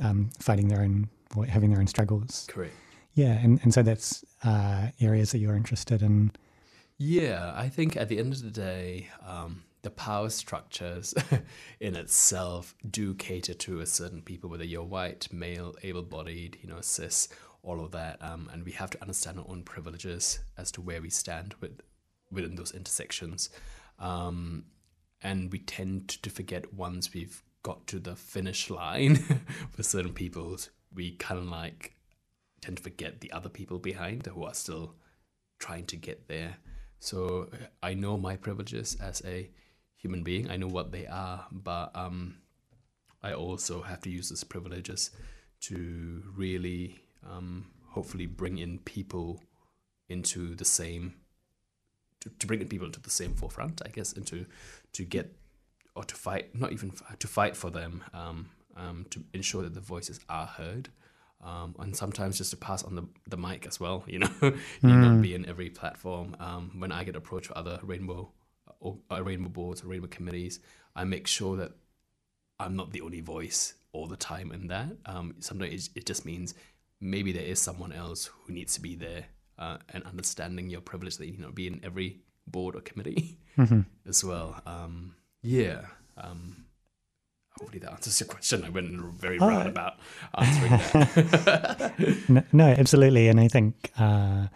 um, 0.03 0.31
fighting 0.39 0.69
their 0.69 0.81
own 0.81 1.09
or 1.37 1.45
having 1.45 1.71
their 1.71 1.81
own 1.81 1.87
struggles. 1.87 2.47
Correct. 2.49 2.75
Yeah, 3.15 3.33
and 3.33 3.61
and 3.63 3.73
so 3.73 3.83
that's 3.83 4.25
uh, 4.45 4.89
areas 5.01 5.33
that 5.33 5.39
you're 5.39 5.57
interested 5.57 6.03
in. 6.03 6.33
Yeah, 6.99 7.53
I 7.55 7.69
think 7.69 7.97
at 7.97 8.09
the 8.09 8.19
end 8.19 8.33
of 8.33 8.43
the 8.43 8.51
day, 8.51 9.09
um, 9.27 9.63
the 9.87 9.91
power 9.91 10.29
structures 10.29 11.15
in 11.81 11.95
itself 11.95 12.75
do 12.91 13.15
cater 13.15 13.55
to 13.55 13.79
a 13.79 13.87
certain 13.87 14.21
people, 14.21 14.51
whether 14.51 14.65
you're 14.65 14.83
white, 14.83 15.33
male, 15.33 15.77
able-bodied, 15.85 16.59
you 16.61 16.69
know, 16.69 16.81
cis, 16.81 17.29
all 17.63 17.85
of 17.85 17.93
that, 17.93 18.21
um, 18.21 18.51
and 18.53 18.65
we 18.65 18.73
have 18.73 18.91
to 18.91 19.01
understand 19.01 19.39
our 19.39 19.47
own 19.49 19.63
privileges 19.63 20.41
as 20.59 20.73
to 20.73 20.81
where 20.81 21.01
we 21.01 21.09
stand 21.09 21.55
with 21.61 21.81
within 22.33 22.57
those 22.57 22.73
intersections, 22.73 23.49
um, 24.01 24.65
and 25.23 25.53
we 25.53 25.61
tend 25.61 26.09
to 26.09 26.31
forget 26.31 26.75
once 26.75 27.15
we've 27.15 27.45
got 27.63 27.87
to 27.87 28.01
the 28.01 28.17
finish 28.17 28.69
line 28.69 29.15
for 29.71 29.85
certain 29.85 30.13
people, 30.13 30.59
we 30.93 31.13
kind 31.13 31.39
of 31.39 31.47
like 31.47 31.95
tend 32.61 32.79
to 32.79 32.83
forget 32.83 33.21
the 33.21 33.31
other 33.31 33.49
people 33.49 33.79
behind 33.79 34.27
who 34.27 34.43
are 34.43 34.55
still 34.55 34.97
trying 35.61 35.87
to 35.87 35.97
get 35.97 36.27
there. 36.27 36.57
So 36.99 37.51
I 37.85 37.95
know 37.95 38.17
my 38.17 38.35
privileges 38.35 38.97
as 39.01 39.23
a 39.25 39.49
human 40.07 40.23
being. 40.23 40.51
I 40.51 40.57
know 40.57 40.69
what 40.69 40.93
they 40.93 41.07
are, 41.07 41.47
but 41.51 41.91
um, 41.95 42.37
I 43.23 43.33
also 43.33 43.83
have 43.83 44.01
to 44.03 44.11
use 44.11 44.29
these 44.29 44.45
privileges 44.45 45.11
to 45.63 46.23
really, 46.37 47.01
um, 47.29 47.67
hopefully, 47.91 48.27
bring 48.27 48.59
in 48.59 48.79
people 48.79 49.43
into 50.09 50.55
the 50.55 50.65
same, 50.65 51.15
to, 52.21 52.31
to 52.39 52.47
bring 52.47 52.61
in 52.61 52.69
people 52.69 52.87
into 52.87 53.01
the 53.01 53.11
same 53.11 53.35
forefront, 53.35 53.83
I 53.85 53.89
guess, 53.89 54.13
and 54.13 54.25
to 54.29 54.47
to 54.93 55.05
get 55.05 55.35
or 55.97 56.05
to 56.05 56.15
fight, 56.15 56.55
not 56.55 56.73
even 56.73 56.93
to 57.19 57.27
fight 57.27 57.57
for 57.57 57.71
them, 57.71 58.05
um, 58.15 58.51
um, 58.77 59.07
to 59.11 59.25
ensure 59.33 59.63
that 59.63 59.75
the 59.75 59.81
voices 59.81 60.21
are 60.29 60.47
heard. 60.47 60.91
Um, 61.43 61.75
and 61.79 61.95
sometimes 61.95 62.39
just 62.39 62.51
to 62.51 62.57
pass 62.57 62.83
on 62.83 62.95
the, 62.95 63.05
the 63.29 63.37
mic 63.37 63.67
as 63.67 63.79
well, 63.79 64.05
you 64.07 64.19
know, 64.19 64.31
you 64.43 64.53
mm. 64.83 65.01
not 65.01 65.23
be 65.23 65.35
in 65.35 65.47
every 65.47 65.71
platform. 65.71 66.35
Um, 66.41 66.73
when 66.79 66.93
I 66.93 67.05
get 67.05 67.15
approached 67.15 67.49
for 67.49 67.59
other 67.59 67.79
rainbow 67.83 68.31
or 68.87 69.23
rainbow 69.23 69.49
boards 69.49 69.83
or 69.83 69.89
rainbow 69.89 70.09
committees, 70.09 70.61
I 70.95 71.05
make 71.05 71.27
sure 71.27 71.57
that 71.57 71.73
I'm 72.59 72.77
not 72.77 72.93
the 72.93 73.03
only 73.03 73.21
voice 73.21 73.75
all 73.93 74.07
the 74.07 74.17
time 74.17 74.53
in 74.53 74.69
that. 74.69 74.89
Um, 75.07 75.35
sometimes 75.41 75.91
it, 75.95 76.07
just 76.07 76.25
means 76.25 76.55
maybe 77.01 77.33
there 77.33 77.45
is 77.45 77.61
someone 77.61 77.93
else 77.93 78.27
who 78.27 78.53
needs 78.53 78.75
to 78.75 78.81
be 78.81 78.95
there 78.95 79.27
uh, 79.59 79.79
and 79.93 80.05
understanding 80.05 80.71
your 80.71 80.81
privilege 80.81 81.17
that 81.19 81.27
you 81.27 81.39
know 81.39 81.51
be 81.51 81.67
in 81.67 81.81
every 81.83 82.21
board 82.47 82.77
or 82.77 82.81
committee 82.81 83.39
mm-hmm. 83.59 83.81
as 84.09 84.25
well. 84.25 84.61
Um, 84.67 85.15
yeah. 85.43 85.83
Um, 86.17 86.67
hopefully 87.59 87.81
that 87.81 87.93
answers 87.93 88.21
your 88.21 88.29
question. 88.29 88.65
I 88.65 88.71
went 88.71 88.91
very 89.15 89.39
oh. 89.39 89.61
about 89.61 89.95
answering 90.37 90.71
that. 90.71 92.29
no, 92.29 92.43
no, 92.53 92.67
absolutely, 92.67 93.29
and 93.29 93.41
I 93.41 93.49
think 93.49 93.91
uh, 93.99 94.47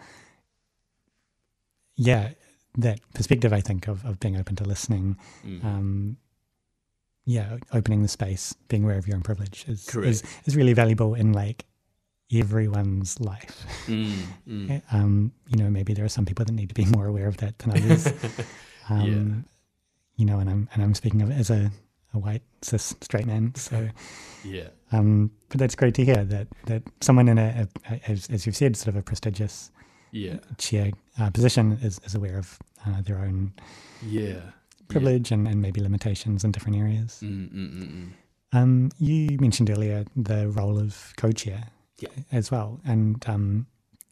yeah 1.95 2.29
that 2.77 2.99
perspective, 3.13 3.51
I 3.53 3.61
think, 3.61 3.87
of, 3.87 4.05
of 4.05 4.19
being 4.19 4.37
open 4.37 4.55
to 4.57 4.63
listening, 4.63 5.17
Mm. 5.45 5.63
um, 5.63 6.17
yeah, 7.25 7.57
opening 7.73 8.01
the 8.01 8.07
space, 8.07 8.53
being 8.67 8.83
aware 8.83 8.97
of 8.97 9.07
your 9.07 9.15
own 9.15 9.21
privilege 9.23 9.65
is, 9.67 9.87
is, 9.95 10.23
is 10.45 10.55
really 10.55 10.73
valuable 10.73 11.13
in 11.13 11.33
like 11.33 11.65
everyone's 12.33 13.19
life. 13.19 13.65
Mm, 13.87 14.13
mm. 14.47 14.81
Um, 14.91 15.31
you 15.49 15.61
know, 15.63 15.69
maybe 15.69 15.93
there 15.93 16.05
are 16.05 16.09
some 16.09 16.25
people 16.25 16.45
that 16.45 16.53
need 16.53 16.69
to 16.69 16.75
be 16.75 16.85
more 16.95 17.07
aware 17.07 17.27
of 17.27 17.37
that 17.37 17.59
than 17.59 17.71
others. 17.71 18.07
um, 18.89 19.45
You 20.15 20.25
know, 20.25 20.39
and 20.39 20.49
I'm 20.49 20.69
and 20.73 20.83
I'm 20.83 20.93
speaking 20.93 21.21
of 21.21 21.29
it 21.31 21.37
as 21.39 21.49
a, 21.49 21.71
a 22.13 22.19
white 22.19 22.43
cis 22.61 22.95
straight 23.01 23.25
man. 23.25 23.53
So, 23.55 23.89
yeah. 24.43 24.67
um, 24.91 25.31
but 25.49 25.59
that's 25.59 25.75
great 25.75 25.95
to 25.95 26.05
hear 26.05 26.23
that 26.25 26.47
that 26.65 26.83
someone 27.01 27.27
in 27.27 27.37
a, 27.37 27.67
a, 27.89 27.93
a 27.93 28.11
as, 28.11 28.29
as 28.29 28.45
you've 28.45 28.55
said, 28.55 28.75
sort 28.77 28.89
of 28.89 28.95
a 28.97 29.01
prestigious 29.01 29.71
Yeah. 30.11 30.37
chair 30.57 30.91
uh, 31.19 31.29
position 31.29 31.77
is, 31.81 31.99
is 32.05 32.15
aware 32.15 32.37
of 32.37 32.57
uh, 32.85 33.01
their 33.01 33.19
own 33.19 33.53
Yeah. 34.05 34.41
privilege 34.87 35.31
and, 35.31 35.47
and 35.47 35.61
maybe 35.61 35.79
limitations 35.81 36.43
in 36.43 36.51
different 36.51 36.77
areas. 36.77 37.19
Mm, 37.23 37.49
mm, 37.53 37.71
mm. 37.73 38.09
Um, 38.53 38.89
you 38.99 39.37
mentioned 39.39 39.69
earlier 39.69 40.03
the 40.15 40.49
role 40.49 40.77
of 40.77 41.13
co-chair 41.15 41.63
Yeah. 41.99 42.09
as 42.31 42.51
well, 42.51 42.79
and 42.85 43.23
um, 43.29 43.65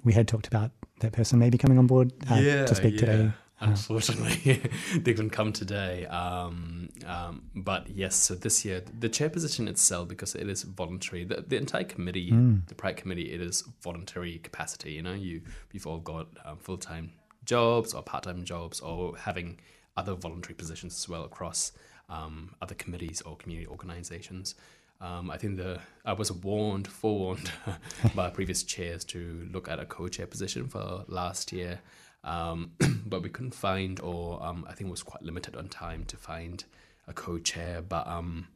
we 0.06 0.14
had 0.14 0.28
talked 0.30 0.48
about 0.48 0.72
that 1.02 1.12
person 1.12 1.40
maybe 1.40 1.58
coming 1.58 1.78
on 1.78 1.88
board 1.88 2.14
uh, 2.30 2.40
to 2.66 2.76
speak 2.76 2.98
today. 2.98 3.32
Uh, 3.62 3.66
Unfortunately, 3.68 4.62
they 4.96 5.14
couldn't 5.14 5.32
come 5.32 5.52
today. 5.52 6.06
Um, 6.06 6.79
um, 7.08 7.44
but 7.56 7.90
yes, 7.90 8.16
so 8.16 8.36
this 8.36 8.64
year, 8.66 8.82
the 9.00 9.10
chair 9.10 9.30
position 9.30 9.68
itself, 9.68 10.08
because 10.08 10.36
it 10.36 10.48
is 10.50 10.64
voluntary, 10.64 11.24
the, 11.24 11.44
the 11.48 11.58
entire 11.58 11.84
committee, 11.84 12.32
Mm. 12.32 12.68
the 12.68 12.76
Pride 12.76 12.98
Committee, 12.98 13.32
it 13.32 13.42
is 13.42 13.64
voluntary 13.82 14.40
capacity. 14.40 14.94
You 14.94 15.02
know, 15.02 15.14
you 15.14 15.42
we've 15.74 15.88
all 15.88 16.00
got 16.00 16.28
um, 16.46 16.58
full 16.58 16.78
time 16.78 17.12
jobs 17.46 17.94
or 17.94 18.02
part 18.04 18.24
time 18.24 18.44
jobs 18.44 18.80
or 18.80 19.18
having 19.18 19.60
other 19.98 20.14
voluntary 20.14 20.54
positions 20.56 20.94
as 20.96 21.10
well 21.10 21.24
across 21.24 21.72
um, 22.10 22.56
other 22.62 22.76
committees 22.76 23.22
or 23.22 23.36
community 23.38 23.68
organizations. 23.68 24.56
Um, 25.02 25.32
I 25.32 25.38
think 25.38 25.58
the 25.58 25.80
I 26.06 26.14
was 26.14 26.32
warned, 26.32 26.88
forewarned 26.88 27.52
by 28.16 28.30
previous 28.30 28.64
chairs 28.64 29.06
to 29.06 29.48
look 29.52 29.70
at 29.70 29.80
a 29.80 29.86
co-chair 29.86 30.28
position 30.28 30.68
for 30.68 31.06
last 31.08 31.54
year, 31.54 31.80
um, 32.26 32.72
but 33.06 33.24
we 33.24 33.30
couldn't 33.30 33.54
find, 33.54 34.00
or 34.02 34.44
um, 34.46 34.66
I 34.68 34.74
think 34.74 34.90
it 34.90 34.92
was 34.92 35.04
quite 35.04 35.24
limited 35.24 35.56
on 35.56 35.70
time 35.70 36.04
to 36.06 36.18
find 36.18 36.66
a 37.10 37.14
co-chair. 37.14 37.82
But 37.82 38.08
um, 38.08 38.48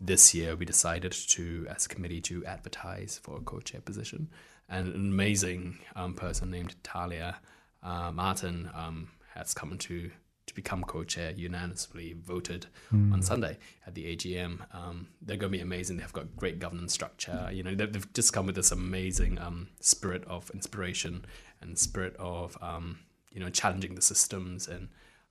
this 0.00 0.34
year 0.34 0.56
we 0.56 0.64
decided 0.64 1.12
to, 1.12 1.66
as 1.70 1.86
a 1.86 1.88
committee, 1.88 2.20
to 2.22 2.44
advertise 2.46 3.20
for 3.22 3.36
a 3.36 3.40
co-chair 3.40 3.80
position, 3.80 4.28
and 4.68 4.88
an 4.88 4.94
amazing 4.94 5.78
um, 5.94 6.14
person 6.14 6.50
named 6.50 6.74
Talia 6.82 7.38
uh, 7.82 8.10
Martin 8.12 8.70
um, 8.74 9.08
has 9.34 9.54
come 9.54 9.76
to 9.78 10.10
to 10.46 10.54
become 10.56 10.82
co-chair, 10.82 11.30
unanimously 11.30 12.16
voted 12.20 12.66
on 13.12 13.22
Sunday 13.22 13.56
at 13.86 13.94
the 13.94 14.16
AGM. 14.16 14.58
Um, 14.74 15.06
they're 15.22 15.36
going 15.36 15.52
to 15.52 15.58
be 15.58 15.62
amazing. 15.62 15.98
They've 15.98 16.12
got 16.12 16.34
great 16.34 16.58
governance 16.58 16.92
structure. 16.92 17.48
You 17.52 17.62
know, 17.62 17.72
they've, 17.76 17.92
they've 17.92 18.12
just 18.14 18.32
come 18.32 18.46
with 18.46 18.56
this 18.56 18.72
amazing 18.72 19.38
um, 19.38 19.68
spirit 19.80 20.24
of 20.24 20.50
inspiration 20.50 21.24
and 21.60 21.78
spirit 21.78 22.16
of 22.18 22.58
um, 22.60 22.98
you 23.30 23.40
know 23.40 23.48
challenging 23.48 23.94
the 23.94 24.02
systems 24.02 24.66
and 24.66 24.88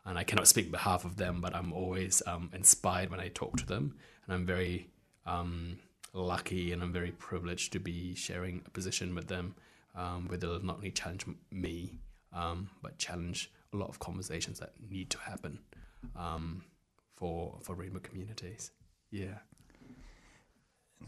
and 0.10 0.18
I 0.18 0.24
cannot 0.24 0.48
speak 0.48 0.66
on 0.66 0.72
behalf 0.72 1.06
of 1.06 1.18
them, 1.18 1.40
but 1.40 1.56
I'm 1.56 1.72
always 1.72 2.24
um, 2.26 2.50
inspired 2.54 3.12
when 3.12 3.20
I 3.20 3.28
talk 3.30 3.58
to 3.58 3.66
them, 3.66 3.96
and 4.26 4.34
I'm 4.34 4.46
very 4.46 4.90
um, 5.28 5.78
lucky 6.14 6.74
and 6.74 6.82
I'm 6.82 6.92
very 6.92 7.12
privileged 7.12 7.72
to 7.74 7.80
be 7.80 8.16
sharing 8.16 8.64
a 8.66 8.72
position 8.72 9.14
with 9.14 9.28
them 9.28 9.56
um, 9.96 10.28
where 10.28 10.38
they'll 10.40 10.64
not 10.64 10.78
only 10.78 10.90
challenge 10.92 11.26
me, 11.52 12.00
um, 12.34 12.72
but 12.82 12.98
challenge 12.98 13.52
a 13.72 13.78
lot 13.78 13.90
of 13.90 14.00
conversations 14.00 14.60
that 14.60 14.74
need 14.90 15.12
to 15.12 15.20
happen 15.20 15.60
um, 16.16 16.64
for 17.16 17.60
for 17.62 17.76
rainbow 17.76 18.00
communities. 18.00 18.72
Yeah. 19.12 19.38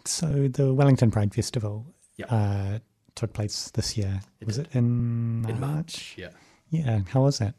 So 0.06 0.48
the 0.48 0.74
Wellington 0.74 1.10
Pride 1.12 1.34
Festival 1.34 1.86
Yeah. 2.18 2.26
uh, 2.28 2.80
took 3.16 3.34
place 3.34 3.72
this 3.72 3.98
year. 3.98 4.22
It 4.40 4.48
was 4.48 4.58
did. 4.58 4.68
it 4.68 4.76
in 4.76 5.42
March? 5.42 5.52
In 5.52 5.60
March. 5.60 6.16
Yeah. 6.18 6.30
Yeah. 6.70 7.00
How 7.10 7.24
was 7.24 7.42
it? 7.42 7.56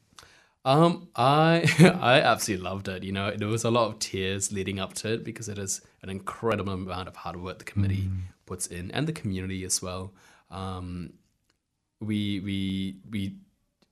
Um, 0.64 1.09
I 1.16 1.64
I 2.00 2.21
absolutely 2.21 2.64
loved 2.64 2.88
it. 2.88 3.02
You 3.02 3.12
know, 3.12 3.31
there 3.33 3.49
was 3.49 3.64
a 3.64 3.71
lot 3.71 3.88
of 3.88 3.99
tears 3.99 4.52
leading 4.52 4.78
up 4.78 4.95
to 4.95 5.14
it 5.14 5.25
because 5.25 5.49
it 5.49 5.59
is 5.59 5.81
an 6.02 6.11
incredible 6.11 6.73
amount 6.73 7.09
of 7.09 7.16
hard 7.16 7.37
work 7.37 7.59
the 7.59 7.64
committee 7.64 8.09
puts 8.47 8.66
in 8.66 8.90
and 8.92 9.07
the 9.07 9.12
community 9.12 9.64
as 9.64 9.83
well. 9.83 10.12
Um, 10.50 11.14
we 12.00 12.40
we 12.40 12.97
we 13.11 13.37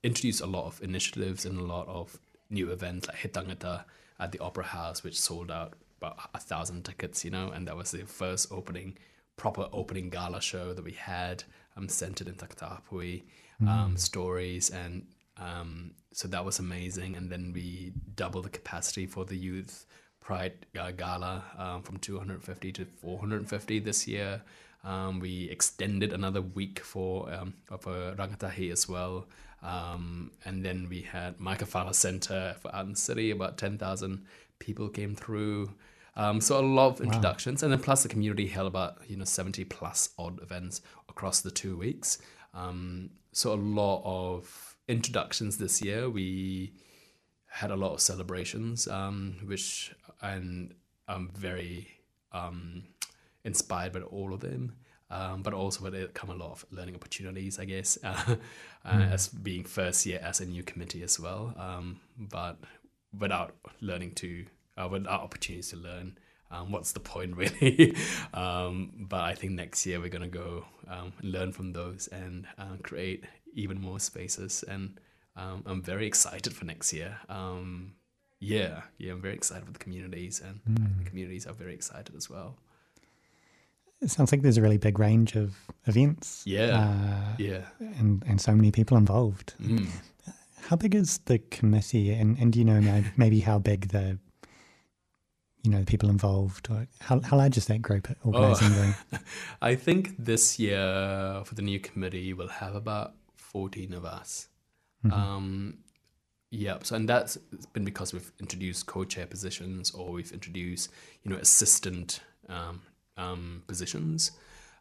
introduced 0.03 0.41
a 0.41 0.45
lot 0.45 0.65
of 0.65 0.81
initiatives 0.81 1.45
and 1.45 1.59
a 1.59 1.63
lot 1.63 1.87
of 1.87 2.17
new 2.49 2.71
events 2.71 3.07
like 3.07 3.17
Hitangata 3.17 3.83
at 4.19 4.31
the 4.31 4.39
Opera 4.39 4.65
House, 4.65 5.03
which 5.03 5.19
sold 5.19 5.51
out 5.51 5.73
about 5.97 6.17
a 6.33 6.39
thousand 6.39 6.83
tickets. 6.83 7.25
You 7.25 7.31
know, 7.31 7.49
and 7.49 7.67
that 7.67 7.75
was 7.75 7.91
the 7.91 8.05
first 8.05 8.51
opening 8.51 8.97
proper 9.35 9.67
opening 9.73 10.09
gala 10.09 10.41
show 10.41 10.73
that 10.73 10.83
we 10.83 10.91
had 10.91 11.43
um, 11.75 11.89
centered 11.89 12.27
in 12.27 12.35
Takatapui 12.35 13.23
um, 13.67 13.97
stories 13.97 14.69
and 14.69 15.05
um, 15.41 15.91
so 16.13 16.27
that 16.27 16.45
was 16.45 16.59
amazing. 16.59 17.15
And 17.15 17.29
then 17.29 17.51
we 17.53 17.93
doubled 18.15 18.45
the 18.45 18.49
capacity 18.49 19.05
for 19.05 19.25
the 19.25 19.35
youth 19.35 19.85
pride 20.19 20.53
uh, 20.79 20.91
gala 20.91 21.43
um, 21.57 21.81
from 21.81 21.97
250 21.97 22.71
to 22.73 22.85
450 22.85 23.79
this 23.79 24.07
year. 24.07 24.41
Um, 24.83 25.19
we 25.19 25.49
extended 25.49 26.13
another 26.13 26.41
week 26.41 26.79
for 26.79 27.31
um, 27.33 27.53
of 27.69 27.85
a 27.87 28.15
rangatahi 28.17 28.71
as 28.71 28.87
well. 28.87 29.27
Um, 29.63 30.31
and 30.45 30.63
then 30.65 30.87
we 30.89 31.01
had 31.01 31.35
Fowler 31.37 31.93
Center 31.93 32.55
for 32.59 32.73
Out 32.73 32.85
in 32.85 32.91
the 32.91 32.97
City. 32.97 33.31
About 33.31 33.57
10,000 33.57 34.25
people 34.59 34.89
came 34.89 35.15
through. 35.15 35.71
Um, 36.15 36.41
so 36.41 36.59
a 36.59 36.61
lot 36.61 36.87
of 36.89 37.01
introductions, 37.01 37.63
and 37.63 37.71
then 37.71 37.79
plus 37.79 38.03
the 38.03 38.09
community 38.09 38.47
held 38.47 38.67
about 38.67 38.97
you 39.07 39.15
know 39.15 39.23
seventy 39.23 39.63
plus 39.63 40.09
odd 40.19 40.41
events 40.41 40.81
across 41.07 41.39
the 41.39 41.51
two 41.51 41.77
weeks. 41.77 42.17
Um, 42.53 43.11
so 43.31 43.53
a 43.53 43.55
lot 43.55 44.01
of 44.03 44.70
introductions 44.91 45.57
this 45.57 45.81
year. 45.81 46.09
We 46.09 46.73
had 47.47 47.71
a 47.71 47.75
lot 47.75 47.93
of 47.93 48.01
celebrations, 48.01 48.87
um, 48.87 49.37
which 49.45 49.93
and 50.21 50.73
I'm 51.07 51.31
very 51.33 51.87
um, 52.31 52.83
inspired 53.43 53.93
by 53.93 54.01
all 54.01 54.33
of 54.33 54.41
them. 54.41 54.75
Um, 55.09 55.41
but 55.41 55.53
also 55.53 55.83
with 55.83 55.93
it 55.93 56.13
come 56.13 56.29
a 56.29 56.35
lot 56.35 56.51
of 56.51 56.65
learning 56.71 56.95
opportunities, 56.95 57.59
I 57.59 57.65
guess, 57.65 57.97
uh, 58.03 58.35
uh, 58.85 59.07
as 59.11 59.27
being 59.27 59.65
first 59.65 60.05
year 60.05 60.21
as 60.23 60.39
a 60.39 60.45
new 60.45 60.63
committee 60.63 61.03
as 61.03 61.19
well. 61.19 61.53
Um, 61.57 61.99
but 62.17 62.57
without 63.17 63.53
learning 63.81 64.13
to, 64.15 64.45
uh, 64.77 64.87
without 64.89 65.19
opportunities 65.19 65.71
to 65.71 65.75
learn, 65.75 66.17
um, 66.49 66.71
what's 66.71 66.93
the 66.93 67.01
point 67.01 67.35
really? 67.61 67.93
um, 68.33 69.05
but 69.09 69.21
I 69.21 69.35
think 69.35 69.53
next 69.53 69.85
year 69.85 69.99
we're 69.99 70.09
gonna 70.09 70.29
go 70.29 70.65
um, 70.87 71.11
learn 71.21 71.51
from 71.51 71.73
those 71.73 72.07
and 72.07 72.45
uh, 72.57 72.77
create 72.81 73.25
even 73.53 73.79
more 73.81 73.99
spaces. 73.99 74.63
And 74.67 74.99
um, 75.35 75.63
I'm 75.65 75.81
very 75.81 76.07
excited 76.07 76.53
for 76.53 76.65
next 76.65 76.93
year. 76.93 77.17
Um, 77.29 77.93
yeah, 78.39 78.81
yeah, 78.97 79.11
I'm 79.13 79.21
very 79.21 79.35
excited 79.35 79.65
for 79.65 79.71
the 79.71 79.79
communities, 79.79 80.41
and 80.43 80.59
the 80.99 81.05
communities 81.09 81.45
are 81.45 81.53
very 81.53 81.73
excited 81.75 82.15
as 82.15 82.29
well. 82.29 82.57
It 84.01 84.09
sounds 84.09 84.31
like 84.31 84.41
there's 84.41 84.57
a 84.57 84.63
really 84.63 84.79
big 84.79 84.97
range 84.97 85.35
of 85.35 85.55
events. 85.85 86.41
Yeah, 86.45 86.79
Uh, 86.79 87.35
yeah. 87.37 87.61
and, 87.79 88.23
and 88.25 88.41
so 88.41 88.53
many 88.55 88.71
people 88.71 88.97
involved. 88.97 89.53
Mm. 89.61 89.87
How 90.61 90.75
big 90.75 90.95
is 90.95 91.19
the 91.25 91.37
committee, 91.37 92.11
and, 92.13 92.35
and 92.39 92.51
do 92.51 92.57
you 92.59 92.65
know 92.65 93.03
maybe 93.15 93.41
how 93.41 93.59
big 93.59 93.89
the 93.89 94.17
you 95.63 95.69
know 95.69 95.79
the 95.81 95.85
people 95.85 96.09
involved, 96.09 96.67
or 96.71 96.87
how 96.99 97.19
how 97.21 97.37
large 97.37 97.57
is 97.57 97.67
that 97.67 97.81
group 97.83 98.07
organising 98.23 98.69
the? 98.69 98.95
I 99.61 99.75
think 99.75 100.15
this 100.17 100.57
year 100.57 101.43
for 101.45 101.53
the 101.53 101.61
new 101.61 101.79
committee 101.79 102.33
we'll 102.33 102.47
have 102.47 102.73
about 102.73 103.13
fourteen 103.51 103.93
of 103.93 104.05
us. 104.05 104.47
Um, 105.11 105.77
yeah, 106.51 106.77
so 106.83 106.95
and 106.95 107.07
that's 107.07 107.37
been 107.73 107.85
because 107.85 108.13
we've 108.13 108.31
introduced 108.39 108.85
co-chair 108.85 109.25
positions 109.25 109.91
or 109.91 110.11
we've 110.11 110.31
introduced 110.31 110.91
you 111.23 111.31
know 111.31 111.37
assistant 111.37 112.21
um, 112.49 112.81
um, 113.17 113.63
positions 113.67 114.31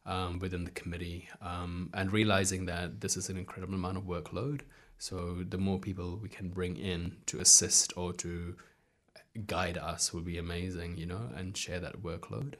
um, 0.04 0.38
within 0.40 0.64
the 0.64 0.70
committee, 0.72 1.28
um, 1.40 1.90
and 1.94 2.12
realizing 2.12 2.66
that 2.66 3.00
this 3.00 3.16
is 3.16 3.28
an 3.30 3.36
incredible 3.36 3.74
amount 3.74 3.96
of 3.96 4.04
workload. 4.04 4.62
So 4.98 5.44
the 5.48 5.58
more 5.58 5.78
people 5.78 6.18
we 6.22 6.28
can 6.28 6.48
bring 6.50 6.76
in 6.76 7.16
to 7.26 7.40
assist 7.40 7.96
or 7.96 8.12
to 8.14 8.56
guide 9.46 9.78
us 9.78 10.12
would 10.12 10.24
be 10.24 10.38
amazing, 10.38 10.98
you 10.98 11.06
know, 11.06 11.30
and 11.36 11.56
share 11.56 11.80
that 11.80 12.02
workload. 12.02 12.54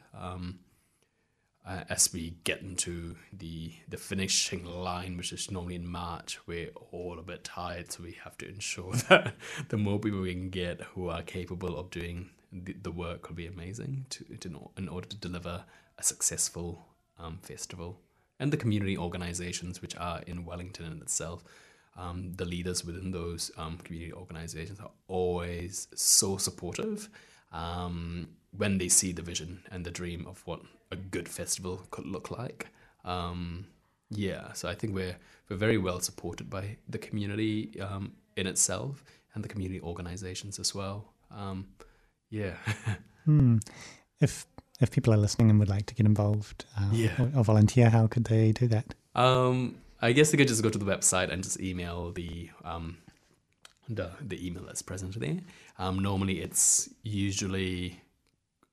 Uh, 1.67 1.85
as 1.91 2.11
we 2.13 2.35
get 2.45 2.63
into 2.63 3.15
the 3.33 3.73
the 3.89 3.97
finishing 3.97 4.65
line, 4.65 5.17
which 5.17 5.33
is 5.33 5.51
normally 5.51 5.75
in 5.75 5.87
March, 5.87 6.39
we're 6.47 6.71
all 6.91 7.19
a 7.19 7.23
bit 7.23 7.45
tired, 7.45 7.93
so 7.93 8.03
we 8.03 8.17
have 8.25 8.37
to 8.39 8.49
ensure 8.49 8.93
that 9.09 9.35
the 9.69 9.77
more 9.77 9.99
people 9.99 10.23
we 10.23 10.33
can 10.33 10.51
get 10.51 10.81
who 10.81 11.09
are 11.09 11.23
capable 11.23 11.77
of 11.79 11.91
doing 11.91 12.31
the, 12.53 12.75
the 12.83 12.91
work 12.91 13.29
will 13.29 13.37
be 13.37 13.47
amazing 13.47 14.07
to, 14.11 14.25
to 14.37 14.71
in 14.77 14.89
order 14.89 15.07
to 15.07 15.17
deliver 15.17 15.65
a 15.99 16.03
successful 16.03 16.87
um, 17.19 17.39
festival. 17.43 18.01
And 18.39 18.51
the 18.51 18.57
community 18.57 18.97
organizations 18.97 19.83
which 19.83 19.95
are 19.97 20.23
in 20.27 20.47
Wellington 20.47 20.87
in 20.87 21.03
itself 21.03 21.45
um, 21.97 22.33
the 22.37 22.45
leaders 22.45 22.85
within 22.85 23.11
those 23.11 23.51
um, 23.57 23.77
community 23.79 24.13
organizations 24.13 24.81
are 24.81 24.91
always 25.09 25.89
so 25.95 26.37
supportive 26.37 27.09
um, 27.53 28.29
when 28.61 28.79
they 28.79 28.89
see 28.89 29.13
the 29.13 29.23
vision 29.23 29.61
and 29.73 29.85
the 29.85 29.91
dream 29.91 30.27
of 30.27 30.43
what 30.47 30.61
a 30.93 30.97
good 30.97 31.29
festival 31.29 31.77
could 31.91 32.07
look 32.07 32.31
like. 32.31 32.67
Um, 33.05 33.67
yeah, 34.11 34.53
so 34.53 34.69
I 34.69 34.75
think 34.75 34.95
we're 34.95 35.17
we're 35.49 35.57
very 35.67 35.79
well 35.79 36.01
supported 36.01 36.49
by 36.51 36.77
the 36.89 36.99
community 36.99 37.81
um, 37.81 38.13
in 38.37 38.47
itself 38.47 39.03
and 39.35 39.43
the 39.45 39.49
community 39.49 39.81
organizations 39.81 40.59
as 40.59 40.75
well. 40.75 40.99
Um, 41.31 41.67
yeah. 42.31 42.55
Hmm. 43.27 43.59
If 44.21 44.47
if 44.81 44.91
people 44.91 45.13
are 45.13 45.21
listening 45.21 45.51
and 45.51 45.59
would 45.61 45.69
like 45.77 45.85
to 45.87 45.95
get 45.95 46.07
involved 46.07 46.65
uh, 46.79 46.89
Yeah. 46.93 47.15
or, 47.23 47.31
or 47.41 47.45
volunteer, 47.45 47.91
how 47.91 48.07
could 48.09 48.25
they 48.25 48.53
do 48.53 48.67
that? 48.69 48.95
Um, 49.15 49.77
I 50.01 50.13
guess 50.13 50.31
they 50.31 50.39
could 50.39 50.49
just 50.49 50.63
go 50.63 50.71
to 50.71 50.79
the 50.79 50.87
website 50.97 51.31
and 51.33 51.43
just 51.45 51.61
email 51.61 52.13
the 52.13 52.49
um, 52.65 52.97
the 53.89 54.09
the 54.31 54.39
email 54.47 54.65
that's 54.65 54.83
present 54.83 55.21
there. 55.21 55.41
Um, 55.79 55.99
normally, 55.99 56.41
it's 56.41 56.89
usually 57.03 58.01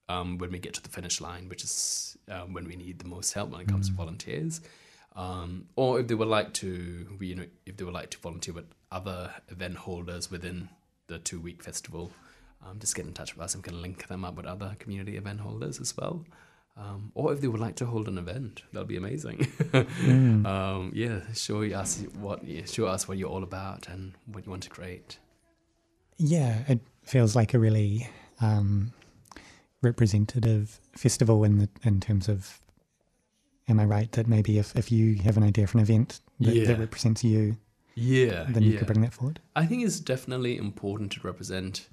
um, 0.10 0.38
when 0.38 0.52
we 0.52 0.60
get 0.60 0.74
to 0.76 0.82
the 0.82 0.90
finish 0.90 1.22
line, 1.22 1.50
which 1.50 1.64
is 1.64 2.18
um, 2.30 2.54
when 2.54 2.66
we 2.66 2.76
need 2.76 3.00
the 3.00 3.08
most 3.08 3.34
help 3.34 3.52
when 3.52 3.62
it 3.62 3.68
comes 3.68 3.90
to 3.90 3.96
volunteers. 3.96 4.62
Um, 5.16 5.66
or 5.76 6.00
if 6.00 6.08
they 6.08 6.14
would 6.14 6.28
like 6.28 6.54
to, 6.56 7.18
you 7.20 7.36
know, 7.36 7.46
if 7.66 7.78
they 7.78 7.84
would 7.84 7.94
like 7.94 8.12
to 8.12 8.18
volunteer 8.20 8.54
with 8.54 8.66
other 8.92 9.32
event 9.50 9.76
holders 9.76 10.30
within 10.30 10.70
the 11.08 11.18
two 11.18 11.40
week 11.40 11.64
festival, 11.64 12.12
um, 12.66 12.80
just 12.80 12.96
get 12.96 13.06
in 13.06 13.14
touch 13.14 13.36
with 13.36 13.44
us 13.44 13.56
and 13.56 13.66
we 13.66 13.70
can 13.70 13.82
link 13.82 14.08
them 14.08 14.24
up 14.24 14.36
with 14.36 14.46
other 14.46 14.76
community 14.80 15.18
event 15.18 15.40
holders 15.40 15.82
as 15.82 15.96
well. 15.98 16.24
Um, 16.78 17.12
or 17.16 17.34
if 17.34 17.42
they 17.42 17.48
would 17.48 17.60
like 17.60 17.76
to 17.78 17.88
hold 17.88 18.08
an 18.08 18.20
event, 18.20 18.62
that'll 18.72 18.86
be 18.86 18.98
amazing. 18.98 19.48
um, 20.46 20.92
yeah, 20.94 21.22
show 21.34 21.64
us 21.64 22.04
what 22.20 22.44
show 22.68 22.86
us 22.86 23.08
what 23.08 23.18
you're 23.18 23.30
all 23.30 23.42
about 23.42 23.88
and 23.88 24.14
what 24.28 24.46
you 24.46 24.52
want 24.52 24.64
to 24.64 24.70
create. 24.70 25.18
Yeah, 26.18 26.60
it 26.68 26.80
feels 27.04 27.36
like 27.36 27.56
a 27.56 27.60
really 27.60 28.08
um, 28.42 28.94
representative 29.92 30.80
festival 30.96 31.44
in 31.48 31.54
the 31.62 31.70
in 31.84 32.00
terms 32.00 32.28
of. 32.30 32.60
Am 33.70 33.80
I 33.82 33.86
right 33.98 34.10
that 34.14 34.28
maybe 34.28 34.60
if, 34.60 34.74
if 34.78 34.88
you 34.94 35.16
have 35.28 35.36
an 35.36 35.44
idea 35.44 35.68
for 35.68 35.78
an 35.78 35.84
event 35.84 36.22
that, 36.40 36.56
Yeah. 36.56 36.68
that 36.68 36.80
represents 36.80 37.22
you, 37.32 37.58
Yeah, 37.96 38.46
then 38.54 38.64
you 38.64 38.72
yeah. 38.72 38.78
could 38.80 38.88
bring 38.88 39.02
that 39.02 39.14
forward? 39.14 39.42
I 39.62 39.66
think 39.68 39.80
it's 39.86 40.00
definitely 40.00 40.56
important 40.56 41.12
to 41.16 41.20
represent 41.32 41.90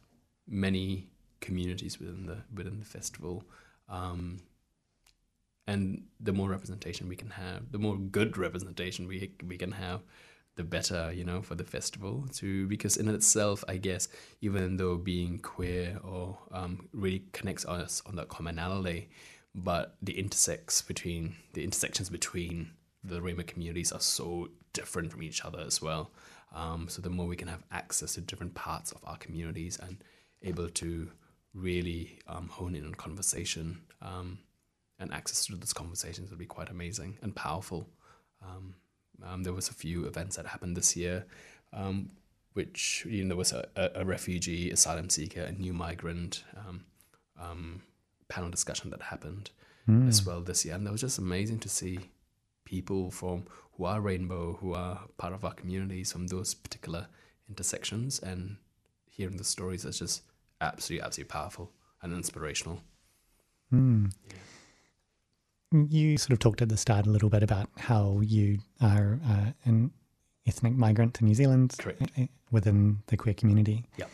many 0.47 1.09
communities 1.41 1.99
within 2.01 2.27
the 2.27 2.39
within 2.59 2.79
the 2.79 2.85
festival, 2.97 3.43
um, 3.89 4.21
and 5.67 6.05
the 6.21 6.33
more 6.33 6.49
representation 6.51 7.09
we 7.09 7.17
can 7.17 7.31
have, 7.31 7.73
the 7.73 7.79
more 7.87 7.97
good 7.97 8.37
representation 8.39 9.09
we 9.09 9.33
we 9.53 9.57
can 9.57 9.73
have, 9.73 10.01
the 10.57 10.65
better, 10.65 11.13
you 11.13 11.25
know, 11.25 11.43
for 11.43 11.55
the 11.55 11.65
festival. 11.65 12.27
To 12.35 12.67
because 12.69 12.97
in 12.97 13.09
itself, 13.09 13.65
I 13.69 13.77
guess, 13.77 14.09
even 14.41 14.77
though 14.77 14.97
being 14.97 15.39
queer 15.39 15.99
or 16.03 16.39
um, 16.53 16.89
really 16.93 17.25
connects 17.33 17.65
us 17.65 18.03
on 18.07 18.17
that 18.17 18.29
commonality, 18.29 19.09
but 19.55 19.97
the 20.03 20.19
intersects 20.19 20.83
between 20.83 21.37
the 21.53 21.65
intersections 21.65 22.11
between 22.11 22.71
the 23.03 23.21
rainbow 23.21 23.43
communities 23.43 23.93
are 23.93 24.01
so 24.01 24.49
different 24.73 25.13
from 25.13 25.23
each 25.23 25.45
other 25.45 25.61
as 25.61 25.81
well. 25.83 26.11
Um, 26.55 26.89
so 26.89 27.03
the 27.03 27.11
more 27.11 27.27
we 27.27 27.37
can 27.37 27.49
have 27.49 27.63
access 27.71 28.15
to 28.15 28.21
different 28.21 28.55
parts 28.55 28.93
of 28.93 29.01
our 29.05 29.17
communities 29.17 29.79
and 29.83 29.99
able 30.43 30.69
to 30.71 31.11
really 31.53 32.19
um, 32.29 32.49
hone 32.49 32.75
in 32.75 32.85
on 32.85 32.95
conversation 32.95 33.81
um, 34.03 34.39
and 34.99 35.13
access 35.13 35.47
to 35.47 35.57
those 35.57 35.73
conversations 35.73 36.31
would 36.31 36.39
be 36.39 36.47
quite 36.47 36.71
amazing 36.71 37.17
and 37.23 37.35
powerful. 37.35 37.89
Um, 38.43 38.75
um, 39.23 39.43
there 39.43 39.53
was 39.53 39.69
a 39.69 39.75
few 39.75 40.05
events 40.07 40.37
that 40.37 40.47
happened 40.47 40.77
this 40.77 40.97
year, 40.97 41.27
um, 41.73 42.11
which 42.55 43.07
you 43.09 43.25
know 43.25 43.29
there 43.29 43.37
was 43.37 43.53
a, 43.53 43.67
a, 43.77 44.05
refugee, 44.05 44.71
asylum 44.71 45.11
seeker, 45.11 45.43
a 45.43 45.53
new 45.53 45.73
migrant 45.73 46.45
um, 46.57 46.85
um, 47.41 47.83
panel 48.29 48.51
discussion 48.51 48.91
that 48.91 49.03
happened 49.03 49.51
as 50.09 50.25
well 50.25 50.41
this 50.41 50.65
year, 50.65 50.75
and 50.75 50.87
that 50.87 50.93
was 50.93 51.03
just 51.03 51.19
amazing 51.19 51.59
to 51.59 51.69
see 51.69 51.99
people 52.65 53.11
from 53.11 53.45
who 53.73 53.85
are 53.85 54.01
rainbow, 54.01 54.55
who 54.55 54.73
are 54.73 55.01
part 55.19 55.35
of 55.35 55.45
our 55.45 55.53
communities 55.53 56.13
from 56.13 56.27
those 56.29 56.55
particular 56.55 57.07
intersections, 57.49 58.19
and 58.21 58.57
hearing 59.11 59.37
the 59.37 59.45
stories 59.45 59.85
is 59.85 59.99
just 59.99 60.23
absolutely, 60.61 61.05
absolutely 61.05 61.31
powerful 61.31 61.73
and 62.03 62.13
inspirational. 62.13 62.81
Hmm. 63.71 64.07
You 65.73 66.17
sort 66.19 66.33
of 66.33 66.39
talked 66.39 66.63
at 66.63 66.69
the 66.69 66.77
start 66.77 67.07
a 67.07 67.11
little 67.11 67.29
bit 67.31 67.43
about 67.43 67.69
how 67.77 68.21
you 68.23 68.59
are 68.81 69.19
uh, 69.29 69.47
an 69.65 69.91
ethnic 70.47 70.75
migrant 70.75 71.15
to 71.15 71.25
New 71.25 71.35
Zealand 71.35 71.75
Correct. 71.79 72.03
uh, 72.19 72.27
within 72.53 73.03
the 73.09 73.17
queer 73.17 73.35
community. 73.35 73.85
Yep. 73.97 74.11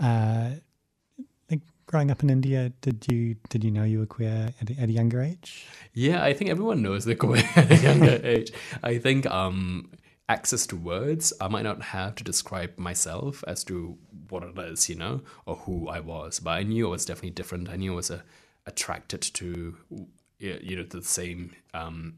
Uh, 0.00 0.50
like 1.48 1.60
growing 1.86 2.10
up 2.10 2.22
in 2.24 2.30
India, 2.30 2.72
did 2.80 3.06
you 3.10 3.36
did 3.50 3.62
you 3.62 3.70
know 3.70 3.84
you 3.84 4.00
were 4.00 4.06
queer 4.06 4.52
at, 4.60 4.70
a- 4.70 4.80
at 4.80 4.88
a 4.88 4.92
younger 4.92 5.22
age? 5.22 5.66
Yeah, 5.94 6.24
I 6.24 6.32
think 6.32 6.50
everyone 6.50 6.82
knows 6.82 7.04
they're 7.04 7.14
queer 7.14 7.44
at 7.56 7.70
a 7.70 7.76
younger 7.76 8.20
age. 8.24 8.50
I 8.82 8.98
think 8.98 9.26
um, 9.26 9.90
access 10.28 10.66
to 10.66 10.76
words 10.76 11.32
I 11.40 11.46
might 11.46 11.62
not 11.62 11.82
have 11.82 12.16
to 12.16 12.24
describe 12.24 12.76
myself 12.78 13.44
as 13.46 13.62
to 13.64 13.96
what 14.28 14.42
it 14.42 14.58
is, 14.58 14.88
you 14.88 14.96
know, 14.96 15.20
or 15.46 15.54
who 15.54 15.88
I 15.88 16.00
was. 16.00 16.40
But 16.40 16.50
I 16.50 16.62
knew 16.64 16.88
I 16.88 16.90
was 16.90 17.04
definitely 17.04 17.30
different. 17.30 17.68
I 17.68 17.76
knew 17.76 17.92
I 17.92 17.96
was 17.96 18.10
uh, 18.10 18.22
attracted 18.66 19.22
to, 19.22 19.76
you 20.38 20.76
know, 20.76 20.84
to 20.84 20.98
the 20.98 21.04
same 21.04 21.52
um, 21.74 22.14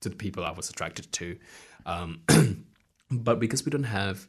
to 0.00 0.08
the 0.08 0.16
people 0.16 0.44
I 0.44 0.52
was 0.52 0.70
attracted 0.70 1.10
to. 1.12 1.38
Um, 1.86 2.22
but 3.10 3.40
because 3.40 3.64
we 3.64 3.70
don't 3.70 3.84
have 3.84 4.28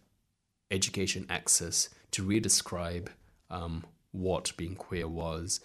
education 0.72 1.26
access 1.30 1.90
to 2.12 2.24
re-describe 2.24 3.10
um, 3.50 3.84
what 4.12 4.56
being 4.58 4.76
queer 4.76 5.08
was, 5.08 5.60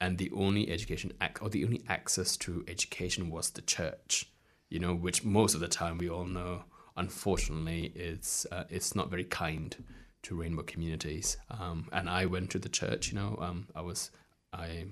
and 0.00 0.18
the 0.18 0.30
only 0.34 0.70
education 0.70 1.12
ac- 1.22 1.34
or 1.40 1.48
the 1.48 1.64
only 1.64 1.82
access 1.88 2.36
to 2.38 2.64
education 2.66 3.30
was 3.30 3.50
the 3.50 3.62
church, 3.62 4.28
you 4.68 4.78
know, 4.78 4.94
which 4.94 5.24
most 5.24 5.54
of 5.54 5.60
the 5.60 5.68
time 5.68 5.98
we 5.98 6.08
all 6.08 6.24
know, 6.24 6.64
unfortunately, 6.96 7.92
it's 7.94 8.46
uh, 8.50 8.64
it's 8.68 8.94
not 8.94 9.10
very 9.10 9.24
kind 9.24 9.84
to 10.22 10.40
rainbow 10.40 10.62
communities. 10.62 11.36
Um, 11.50 11.88
and 11.92 12.08
I 12.08 12.26
went 12.26 12.50
to 12.50 12.58
the 12.58 12.68
church, 12.68 13.08
you 13.08 13.14
know, 13.14 13.38
um, 13.40 13.68
I 13.74 13.80
was 13.80 14.10
I 14.52 14.86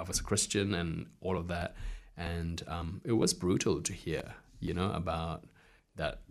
I 0.00 0.02
was 0.02 0.20
a 0.20 0.24
Christian 0.24 0.74
and 0.74 1.06
all 1.20 1.36
of 1.36 1.48
that, 1.48 1.76
and 2.16 2.62
um, 2.66 3.00
it 3.04 3.12
was 3.12 3.34
brutal 3.34 3.82
to 3.82 3.92
hear, 3.92 4.34
you 4.58 4.74
know, 4.74 4.90
about 4.92 5.44
that 5.96 6.22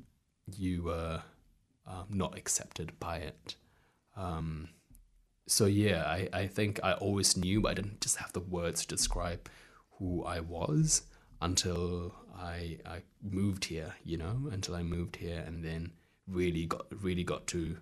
you 0.58 0.84
were 0.84 1.21
um, 1.86 2.05
not 2.10 2.38
accepted 2.38 2.99
by 2.99 3.17
it. 3.17 3.55
Um, 4.17 4.69
so 5.47 5.65
yeah, 5.65 6.03
I, 6.05 6.29
I 6.34 6.47
think 6.47 6.79
I 6.84 6.93
always 6.93 7.38
knew, 7.38 7.62
but 7.62 7.71
I 7.71 7.73
didn't 7.75 8.01
just 8.01 8.17
have 8.17 8.34
the 8.34 8.39
words 8.39 8.82
to 8.82 8.95
describe 8.95 9.49
who 9.97 10.23
I 10.23 10.39
was 10.39 11.03
until 11.41 12.15
I 12.38 12.79
I 12.86 13.01
moved 13.21 13.65
here, 13.65 13.95
you 14.03 14.17
know, 14.17 14.49
until 14.51 14.75
I 14.75 14.84
moved 14.84 15.17
here 15.17 15.43
and 15.45 15.63
then 15.63 15.91
really 16.27 16.65
got 16.65 16.86
really 17.01 17.23
got 17.23 17.47
to 17.47 17.77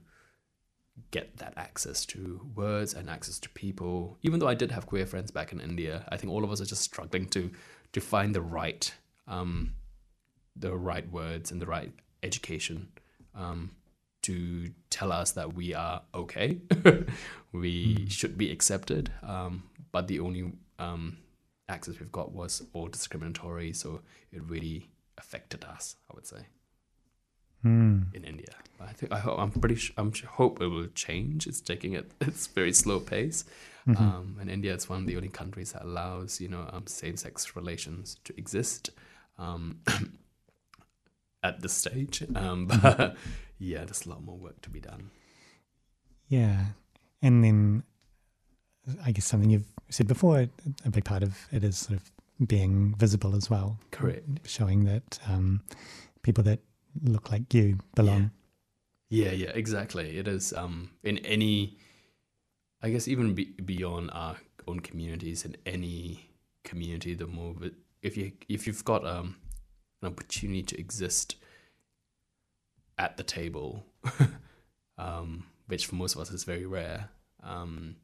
get 1.12 1.38
that 1.38 1.54
access 1.58 2.06
to 2.06 2.42
words 2.56 2.94
and 2.94 3.10
access 3.10 3.40
to 3.40 3.50
people. 3.50 4.18
Even 4.24 4.40
though 4.40 4.48
I 4.48 4.54
did 4.54 4.72
have 4.72 4.86
queer 4.86 5.06
friends 5.06 5.32
back 5.32 5.52
in 5.52 5.60
India, 5.60 6.06
I 6.10 6.18
think 6.18 6.32
all 6.32 6.44
of 6.44 6.52
us 6.52 6.62
are 6.62 6.66
just 6.66 6.82
struggling 6.82 7.28
to 7.30 7.52
to 7.94 8.02
find 8.02 8.36
the 8.36 8.42
right 8.42 8.94
um, 9.28 9.74
the 10.56 10.76
right 10.76 11.10
words 11.12 11.52
and 11.52 11.62
the 11.62 11.66
right 11.66 11.92
education 12.24 12.90
um, 13.36 13.72
to 14.24 14.72
tell 14.90 15.12
us 15.12 15.32
that 15.32 15.54
we 15.54 15.74
are 15.74 16.02
okay, 16.14 16.60
we 17.52 18.08
should 18.10 18.38
be 18.38 18.52
accepted. 18.52 19.12
Um, 19.24 19.64
but 19.92 20.08
the 20.08 20.20
only 20.20 20.52
um, 20.80 21.18
access 21.70 22.00
we've 22.00 22.12
got 22.12 22.32
was 22.32 22.64
all 22.74 22.88
discriminatory, 22.88 23.74
so 23.74 24.02
it 24.32 24.44
really 24.44 24.90
affected 25.18 25.64
us. 25.64 25.96
I 26.12 26.16
would 26.16 26.28
say 26.28 26.46
Hmm. 27.62 28.04
in 28.14 28.24
India. 28.24 28.54
I 28.80 28.94
think 28.94 29.12
I 29.12 29.20
hope 29.20 29.40
I'm 29.40 29.52
pretty 29.52 29.76
sure 29.76 29.94
I'm 29.98 30.12
sure, 30.12 30.30
hope 30.30 30.62
it 30.62 30.68
will 30.68 30.88
change. 30.88 31.48
It's 31.48 31.62
taking 31.62 31.94
it 31.94 32.12
it's 32.22 32.48
very 32.48 32.74
slow 32.74 33.00
pace. 33.00 33.46
Um, 33.96 34.36
and 34.42 34.50
India 34.50 34.74
is 34.76 34.90
one 34.90 35.00
of 35.00 35.08
the 35.08 35.16
only 35.16 35.30
countries 35.30 35.72
that 35.72 35.84
allows 35.84 36.42
you 36.42 36.50
know 36.50 36.70
um, 36.74 36.88
same 36.88 37.16
sex 37.16 37.56
relations 37.56 38.18
to 38.26 38.38
exist 38.38 38.90
um, 39.40 39.80
at 41.44 41.62
this 41.62 41.74
stage. 41.74 42.24
Um, 42.36 42.66
but 42.82 43.16
yeah, 43.60 43.86
there's 43.86 44.06
a 44.06 44.10
lot 44.10 44.24
more 44.24 44.38
work 44.38 44.62
to 44.64 44.70
be 44.70 44.82
done. 44.82 45.10
Yeah, 46.28 46.66
and 47.22 47.44
then 47.44 47.84
I 49.06 49.12
guess 49.12 49.26
something 49.26 49.50
you've 49.50 49.72
said 49.90 50.08
before, 50.08 50.48
a 50.86 50.90
big 50.90 51.06
part 51.06 51.24
of 51.24 51.38
it 51.52 51.64
is 51.64 51.78
sort 51.78 52.00
of 52.00 52.12
being 52.48 52.94
visible 52.98 53.36
as 53.36 53.50
well. 53.50 53.80
Correct. 53.92 54.28
Showing 54.46 54.84
that 54.86 55.20
um, 55.28 55.62
people 56.24 56.44
that 56.44 56.60
look 57.04 57.32
like 57.32 57.54
you 57.54 57.80
belong. 57.96 58.32
Yeah, 59.10 59.32
yeah, 59.32 59.52
exactly. 59.54 60.18
It 60.18 60.28
is 60.28 60.54
um, 60.54 60.92
in 61.04 61.20
any, 61.20 61.78
I 62.82 62.90
guess, 62.90 63.08
even 63.08 63.34
be, 63.34 63.46
beyond 63.46 64.12
our 64.14 64.36
own 64.68 64.82
communities, 64.82 65.46
in 65.46 65.56
any 65.66 66.30
community, 66.64 67.14
the 67.14 67.28
more 67.28 67.56
if 68.02 68.18
you 68.18 68.34
if 68.50 68.68
you've 68.68 68.84
got 68.84 69.06
um, 69.06 69.38
an 70.02 70.10
opportunity 70.10 70.64
to 70.64 70.80
exist 70.80 71.36
at 72.98 73.16
the 73.18 73.24
table, 73.24 73.86
um, 74.98 75.46
which 75.68 75.86
for 75.86 75.96
most 75.96 76.16
of 76.16 76.22
us 76.22 76.32
is 76.32 76.44
very 76.44 76.66
rare. 76.66 77.10
Um, 77.44 77.96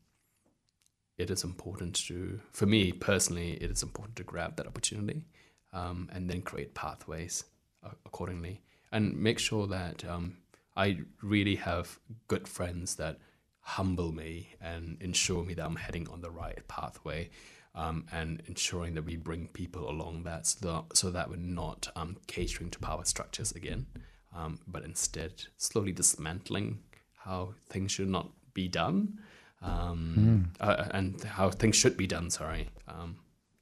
it 1.17 1.29
is 1.29 1.43
important 1.43 1.95
to, 2.07 2.39
for 2.51 2.65
me 2.65 2.91
personally, 2.91 3.53
it 3.53 3.69
is 3.69 3.83
important 3.83 4.15
to 4.17 4.23
grab 4.23 4.55
that 4.55 4.67
opportunity 4.67 5.25
um, 5.71 6.09
and 6.11 6.29
then 6.29 6.41
create 6.41 6.73
pathways 6.73 7.43
uh, 7.83 7.89
accordingly 8.05 8.61
and 8.93 9.17
make 9.17 9.39
sure 9.39 9.67
that 9.67 10.05
um, 10.05 10.37
I 10.77 10.99
really 11.21 11.55
have 11.55 11.99
good 12.29 12.47
friends 12.47 12.95
that 12.95 13.17
humble 13.59 14.11
me 14.11 14.55
and 14.61 14.97
ensure 15.01 15.43
me 15.43 15.53
that 15.55 15.65
I'm 15.65 15.75
heading 15.75 16.07
on 16.09 16.21
the 16.21 16.31
right 16.31 16.65
pathway. 16.67 17.29
Um, 17.75 18.05
and 18.11 18.43
ensuring 18.45 18.93
that 18.93 19.03
we 19.03 19.15
bring 19.17 19.47
people 19.47 19.89
along 19.89 20.25
that 20.25 20.45
so 20.45 20.59
that, 20.67 20.95
so 20.95 21.09
that 21.09 21.27
we're 21.27 21.37
not 21.37 21.87
um, 21.95 22.17
catering 22.27 22.69
to 22.69 22.77
power 22.77 23.03
structures 23.03 23.51
again, 23.51 23.87
um, 24.31 24.59
but 24.67 24.85
instead 24.85 25.45
slowly 25.57 25.91
dismantling 25.91 26.81
how 27.15 27.55
things 27.69 27.91
should 27.91 28.09
not 28.09 28.29
be 28.53 28.67
done 28.67 29.19
um, 29.63 30.51
mm. 30.59 30.67
uh, 30.67 30.85
and 30.91 31.23
how 31.23 31.49
things 31.49 31.75
should 31.75 31.97
be 31.97 32.05
done. 32.05 32.29
Sorry, 32.29 32.69
um, 32.87 33.17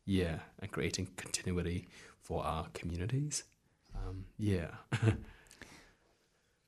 yeah, 0.06 0.40
and 0.60 0.72
creating 0.72 1.08
continuity 1.16 1.88
for 2.20 2.44
our 2.44 2.68
communities. 2.74 3.44
Um, 4.08 4.26
yeah. 4.38 4.72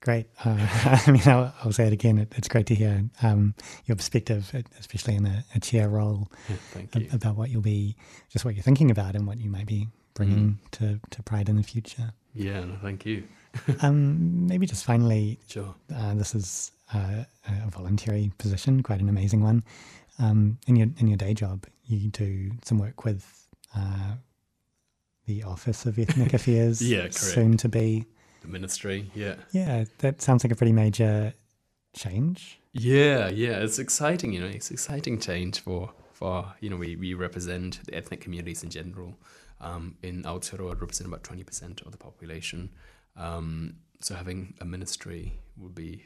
Great. 0.02 0.28
Uh, 0.44 0.58
I 1.08 1.12
mean, 1.12 1.22
I'll, 1.26 1.54
I'll, 1.64 1.72
say 1.72 1.88
it 1.88 1.94
again. 1.94 2.18
It, 2.18 2.34
it's 2.36 2.50
great 2.50 2.66
to 2.68 2.76
hear 2.76 3.06
um, 3.22 3.56
your 3.86 3.96
perspective, 3.96 4.54
especially 4.78 5.16
in 5.16 5.26
a, 5.26 5.46
a 5.56 5.62
chair 5.62 5.88
role, 5.88 6.30
yeah, 6.50 6.56
thank 6.72 6.96
you. 6.96 7.08
about 7.14 7.38
what 7.38 7.50
you'll 7.50 7.62
be, 7.62 7.96
just 8.30 8.44
what 8.44 8.54
you're 8.54 8.64
thinking 8.64 8.92
about, 8.92 9.16
and 9.16 9.26
what 9.26 9.40
you 9.40 9.50
might 9.50 9.66
be 9.66 9.88
bringing 10.14 10.60
mm. 10.62 10.72
to, 10.72 11.00
to 11.10 11.24
Pride 11.24 11.48
in 11.48 11.56
the 11.56 11.64
future. 11.64 12.12
Yeah, 12.34 12.66
no, 12.66 12.76
thank 12.82 13.06
you. 13.06 13.24
um, 13.82 14.46
maybe 14.48 14.66
just 14.66 14.84
finally, 14.84 15.40
sure. 15.48 15.74
Uh, 15.96 16.16
this 16.16 16.36
is 16.36 16.72
uh, 16.94 17.24
a 17.48 17.70
voluntary 17.70 18.32
position, 18.38 18.84
quite 18.84 19.00
an 19.00 19.08
amazing 19.08 19.42
one. 19.42 19.64
Um, 20.20 20.60
in 20.68 20.76
your 20.76 20.90
in 20.98 21.08
your 21.08 21.18
day 21.18 21.34
job, 21.34 21.66
you 21.86 22.10
do 22.10 22.52
some 22.64 22.78
work 22.78 23.06
with 23.06 23.48
uh, 23.76 24.16
the 25.26 25.44
Office 25.44 25.86
of 25.86 25.98
Ethnic 25.98 26.34
Affairs, 26.34 26.82
yeah, 26.88 27.02
correct. 27.02 27.14
soon 27.16 27.58
to 27.58 27.70
be 27.70 28.06
the 28.42 28.48
ministry. 28.48 29.10
Yeah. 29.16 29.36
Yeah, 29.52 29.86
that 30.00 30.22
sounds 30.22 30.44
like 30.44 30.52
a 30.52 30.56
pretty 30.56 30.74
major 30.74 31.34
change. 31.96 32.60
Yeah, 32.74 33.30
yeah, 33.30 33.58
it's 33.60 33.80
exciting. 33.80 34.34
You 34.34 34.42
know, 34.42 34.48
it's 34.48 34.72
exciting 34.72 35.20
change 35.20 35.60
for 35.60 35.92
for 36.12 36.54
you 36.60 36.70
know 36.70 36.78
we, 36.78 36.96
we 36.96 37.14
represent 37.14 37.84
the 37.86 37.96
ethnic 37.96 38.22
communities 38.22 38.64
in 38.64 38.70
general. 38.70 39.18
Um, 39.62 39.96
in 40.04 40.24
Aotearoa, 40.24 40.80
represent 40.80 41.08
about 41.08 41.24
twenty 41.24 41.44
percent 41.44 41.82
of 41.82 41.92
the 41.92 41.98
population. 41.98 42.72
Um, 43.16 43.76
so 44.02 44.16
having 44.16 44.56
a 44.60 44.66
ministry 44.66 45.40
would 45.58 45.76
be 45.76 46.06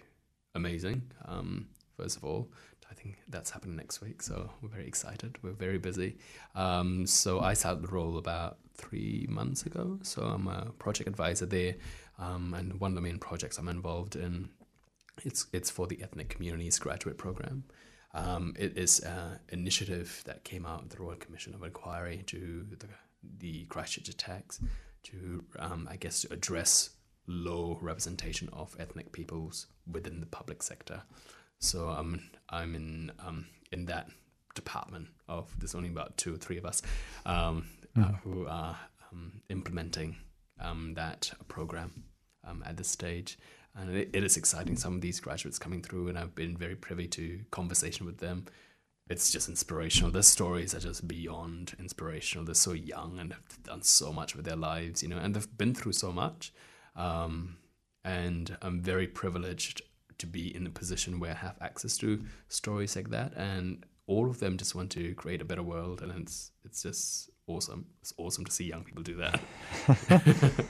amazing. 0.53 1.01
Um, 1.25 1.69
first 1.97 2.17
of 2.17 2.23
all, 2.23 2.51
I 2.89 2.93
think 2.93 3.17
that's 3.27 3.49
happening 3.49 3.75
next 3.75 4.01
week, 4.01 4.21
so 4.21 4.49
we're 4.61 4.69
very 4.69 4.87
excited. 4.87 5.37
We're 5.41 5.51
very 5.51 5.77
busy. 5.77 6.17
Um, 6.55 7.05
so 7.05 7.41
I 7.41 7.53
started 7.53 7.83
the 7.83 7.87
role 7.89 8.17
about 8.17 8.59
three 8.75 9.25
months 9.29 9.65
ago. 9.65 9.99
So 10.03 10.21
I'm 10.21 10.47
a 10.47 10.71
project 10.79 11.09
advisor 11.09 11.45
there, 11.45 11.75
um, 12.19 12.53
and 12.53 12.79
one 12.79 12.91
of 12.91 12.95
the 12.95 13.01
main 13.01 13.19
projects 13.19 13.57
I'm 13.57 13.67
involved 13.67 14.15
in, 14.15 14.49
it's 15.23 15.47
it's 15.51 15.69
for 15.69 15.87
the 15.87 16.01
ethnic 16.01 16.29
communities 16.29 16.79
graduate 16.79 17.17
program. 17.17 17.63
Um, 18.13 18.55
it 18.57 18.77
is 18.77 18.99
an 19.01 19.39
initiative 19.49 20.23
that 20.25 20.43
came 20.43 20.65
out 20.65 20.83
of 20.83 20.89
the 20.89 20.97
Royal 20.97 21.17
Commission 21.17 21.53
of 21.53 21.63
Inquiry 21.63 22.23
to 22.27 22.65
the, 22.79 22.87
the 23.39 23.65
Christchurch 23.65 24.09
attacks 24.09 24.59
to, 25.03 25.43
um, 25.59 25.87
I 25.91 25.97
guess, 25.97 26.21
to 26.21 26.33
address 26.33 26.91
low 27.27 27.77
representation 27.81 28.49
of 28.53 28.75
ethnic 28.79 29.11
peoples 29.11 29.67
within 29.91 30.19
the 30.19 30.25
public 30.25 30.63
sector. 30.63 31.03
So 31.59 31.89
um, 31.89 32.21
I'm 32.49 32.75
in 32.75 33.11
um, 33.19 33.47
in 33.71 33.85
that 33.85 34.09
department 34.55 35.07
of 35.27 35.53
there's 35.59 35.75
only 35.75 35.89
about 35.89 36.17
two 36.17 36.33
or 36.33 36.37
three 36.37 36.57
of 36.57 36.65
us 36.65 36.81
um, 37.25 37.67
mm. 37.95 38.03
uh, 38.03 38.07
hmm. 38.07 38.13
who 38.23 38.47
are 38.47 38.77
um, 39.11 39.41
implementing 39.49 40.15
um, 40.59 40.93
that 40.95 41.31
program 41.47 42.03
um, 42.43 42.63
at 42.65 42.77
this 42.77 42.87
stage. 42.87 43.37
And 43.75 43.95
it, 43.95 44.09
it 44.13 44.23
is 44.23 44.37
exciting. 44.37 44.75
Some 44.75 44.95
of 44.95 45.01
these 45.01 45.19
graduates 45.19 45.59
coming 45.59 45.83
through, 45.83 46.07
and 46.07 46.17
I've 46.17 46.33
been 46.33 46.57
very 46.57 46.75
privy 46.75 47.07
to 47.09 47.39
conversation 47.51 48.05
with 48.05 48.17
them. 48.17 48.45
It's 49.09 49.31
just 49.31 49.47
inspirational. 49.47 50.11
Their 50.11 50.23
stories 50.23 50.73
are 50.73 50.79
just 50.79 51.07
beyond 51.07 51.75
inspirational. 51.79 52.45
They're 52.45 52.55
so 52.55 52.73
young 52.73 53.19
and 53.19 53.33
have 53.33 53.63
done 53.63 53.83
so 53.83 54.11
much 54.11 54.35
with 54.35 54.45
their 54.45 54.55
lives, 54.55 55.03
you 55.03 55.09
know, 55.09 55.17
and 55.17 55.35
they've 55.35 55.57
been 55.57 55.73
through 55.73 55.93
so 55.93 56.11
much. 56.11 56.51
Um, 56.95 57.57
and 58.03 58.57
I'm 58.61 58.81
very 58.81 59.07
privileged 59.07 59.81
to 60.19 60.25
be 60.25 60.55
in 60.55 60.65
a 60.67 60.69
position 60.69 61.19
where 61.19 61.31
I 61.31 61.35
have 61.35 61.55
access 61.61 61.97
to 61.99 62.23
stories 62.49 62.95
like 62.95 63.09
that. 63.09 63.33
And 63.35 63.85
all 64.07 64.29
of 64.29 64.39
them 64.39 64.57
just 64.57 64.73
want 64.73 64.91
to 64.91 65.13
create 65.15 65.41
a 65.41 65.45
better 65.45 65.63
world, 65.63 66.01
and 66.01 66.11
it's 66.21 66.51
it's 66.63 66.83
just 66.83 67.29
awesome. 67.45 67.85
It's 68.01 68.13
awesome 68.17 68.45
to 68.45 68.51
see 68.51 68.65
young 68.65 68.83
people 68.83 69.03
do 69.03 69.15
that. 69.15 69.39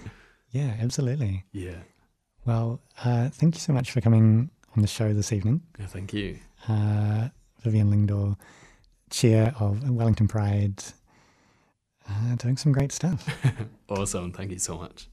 yeah, 0.51 0.75
absolutely. 0.79 1.45
Yeah. 1.51 1.79
Well, 2.45 2.81
uh, 3.03 3.29
thank 3.29 3.55
you 3.55 3.61
so 3.61 3.73
much 3.73 3.91
for 3.91 4.01
coming 4.01 4.49
on 4.75 4.81
the 4.81 4.87
show 4.87 5.13
this 5.13 5.31
evening. 5.31 5.61
Yeah, 5.79 5.87
thank 5.87 6.13
you. 6.13 6.39
Uh, 6.67 7.29
Vivian 7.61 7.91
Lyngdoh, 7.91 8.37
chair 9.09 9.53
of 9.59 9.87
Wellington 9.89 10.27
Pride, 10.27 10.83
uh, 12.09 12.35
doing 12.37 12.57
some 12.57 12.71
great 12.71 12.91
stuff. 12.91 13.27
awesome. 13.89 14.31
Thank 14.31 14.51
you 14.51 14.59
so 14.59 14.77
much. 14.77 15.09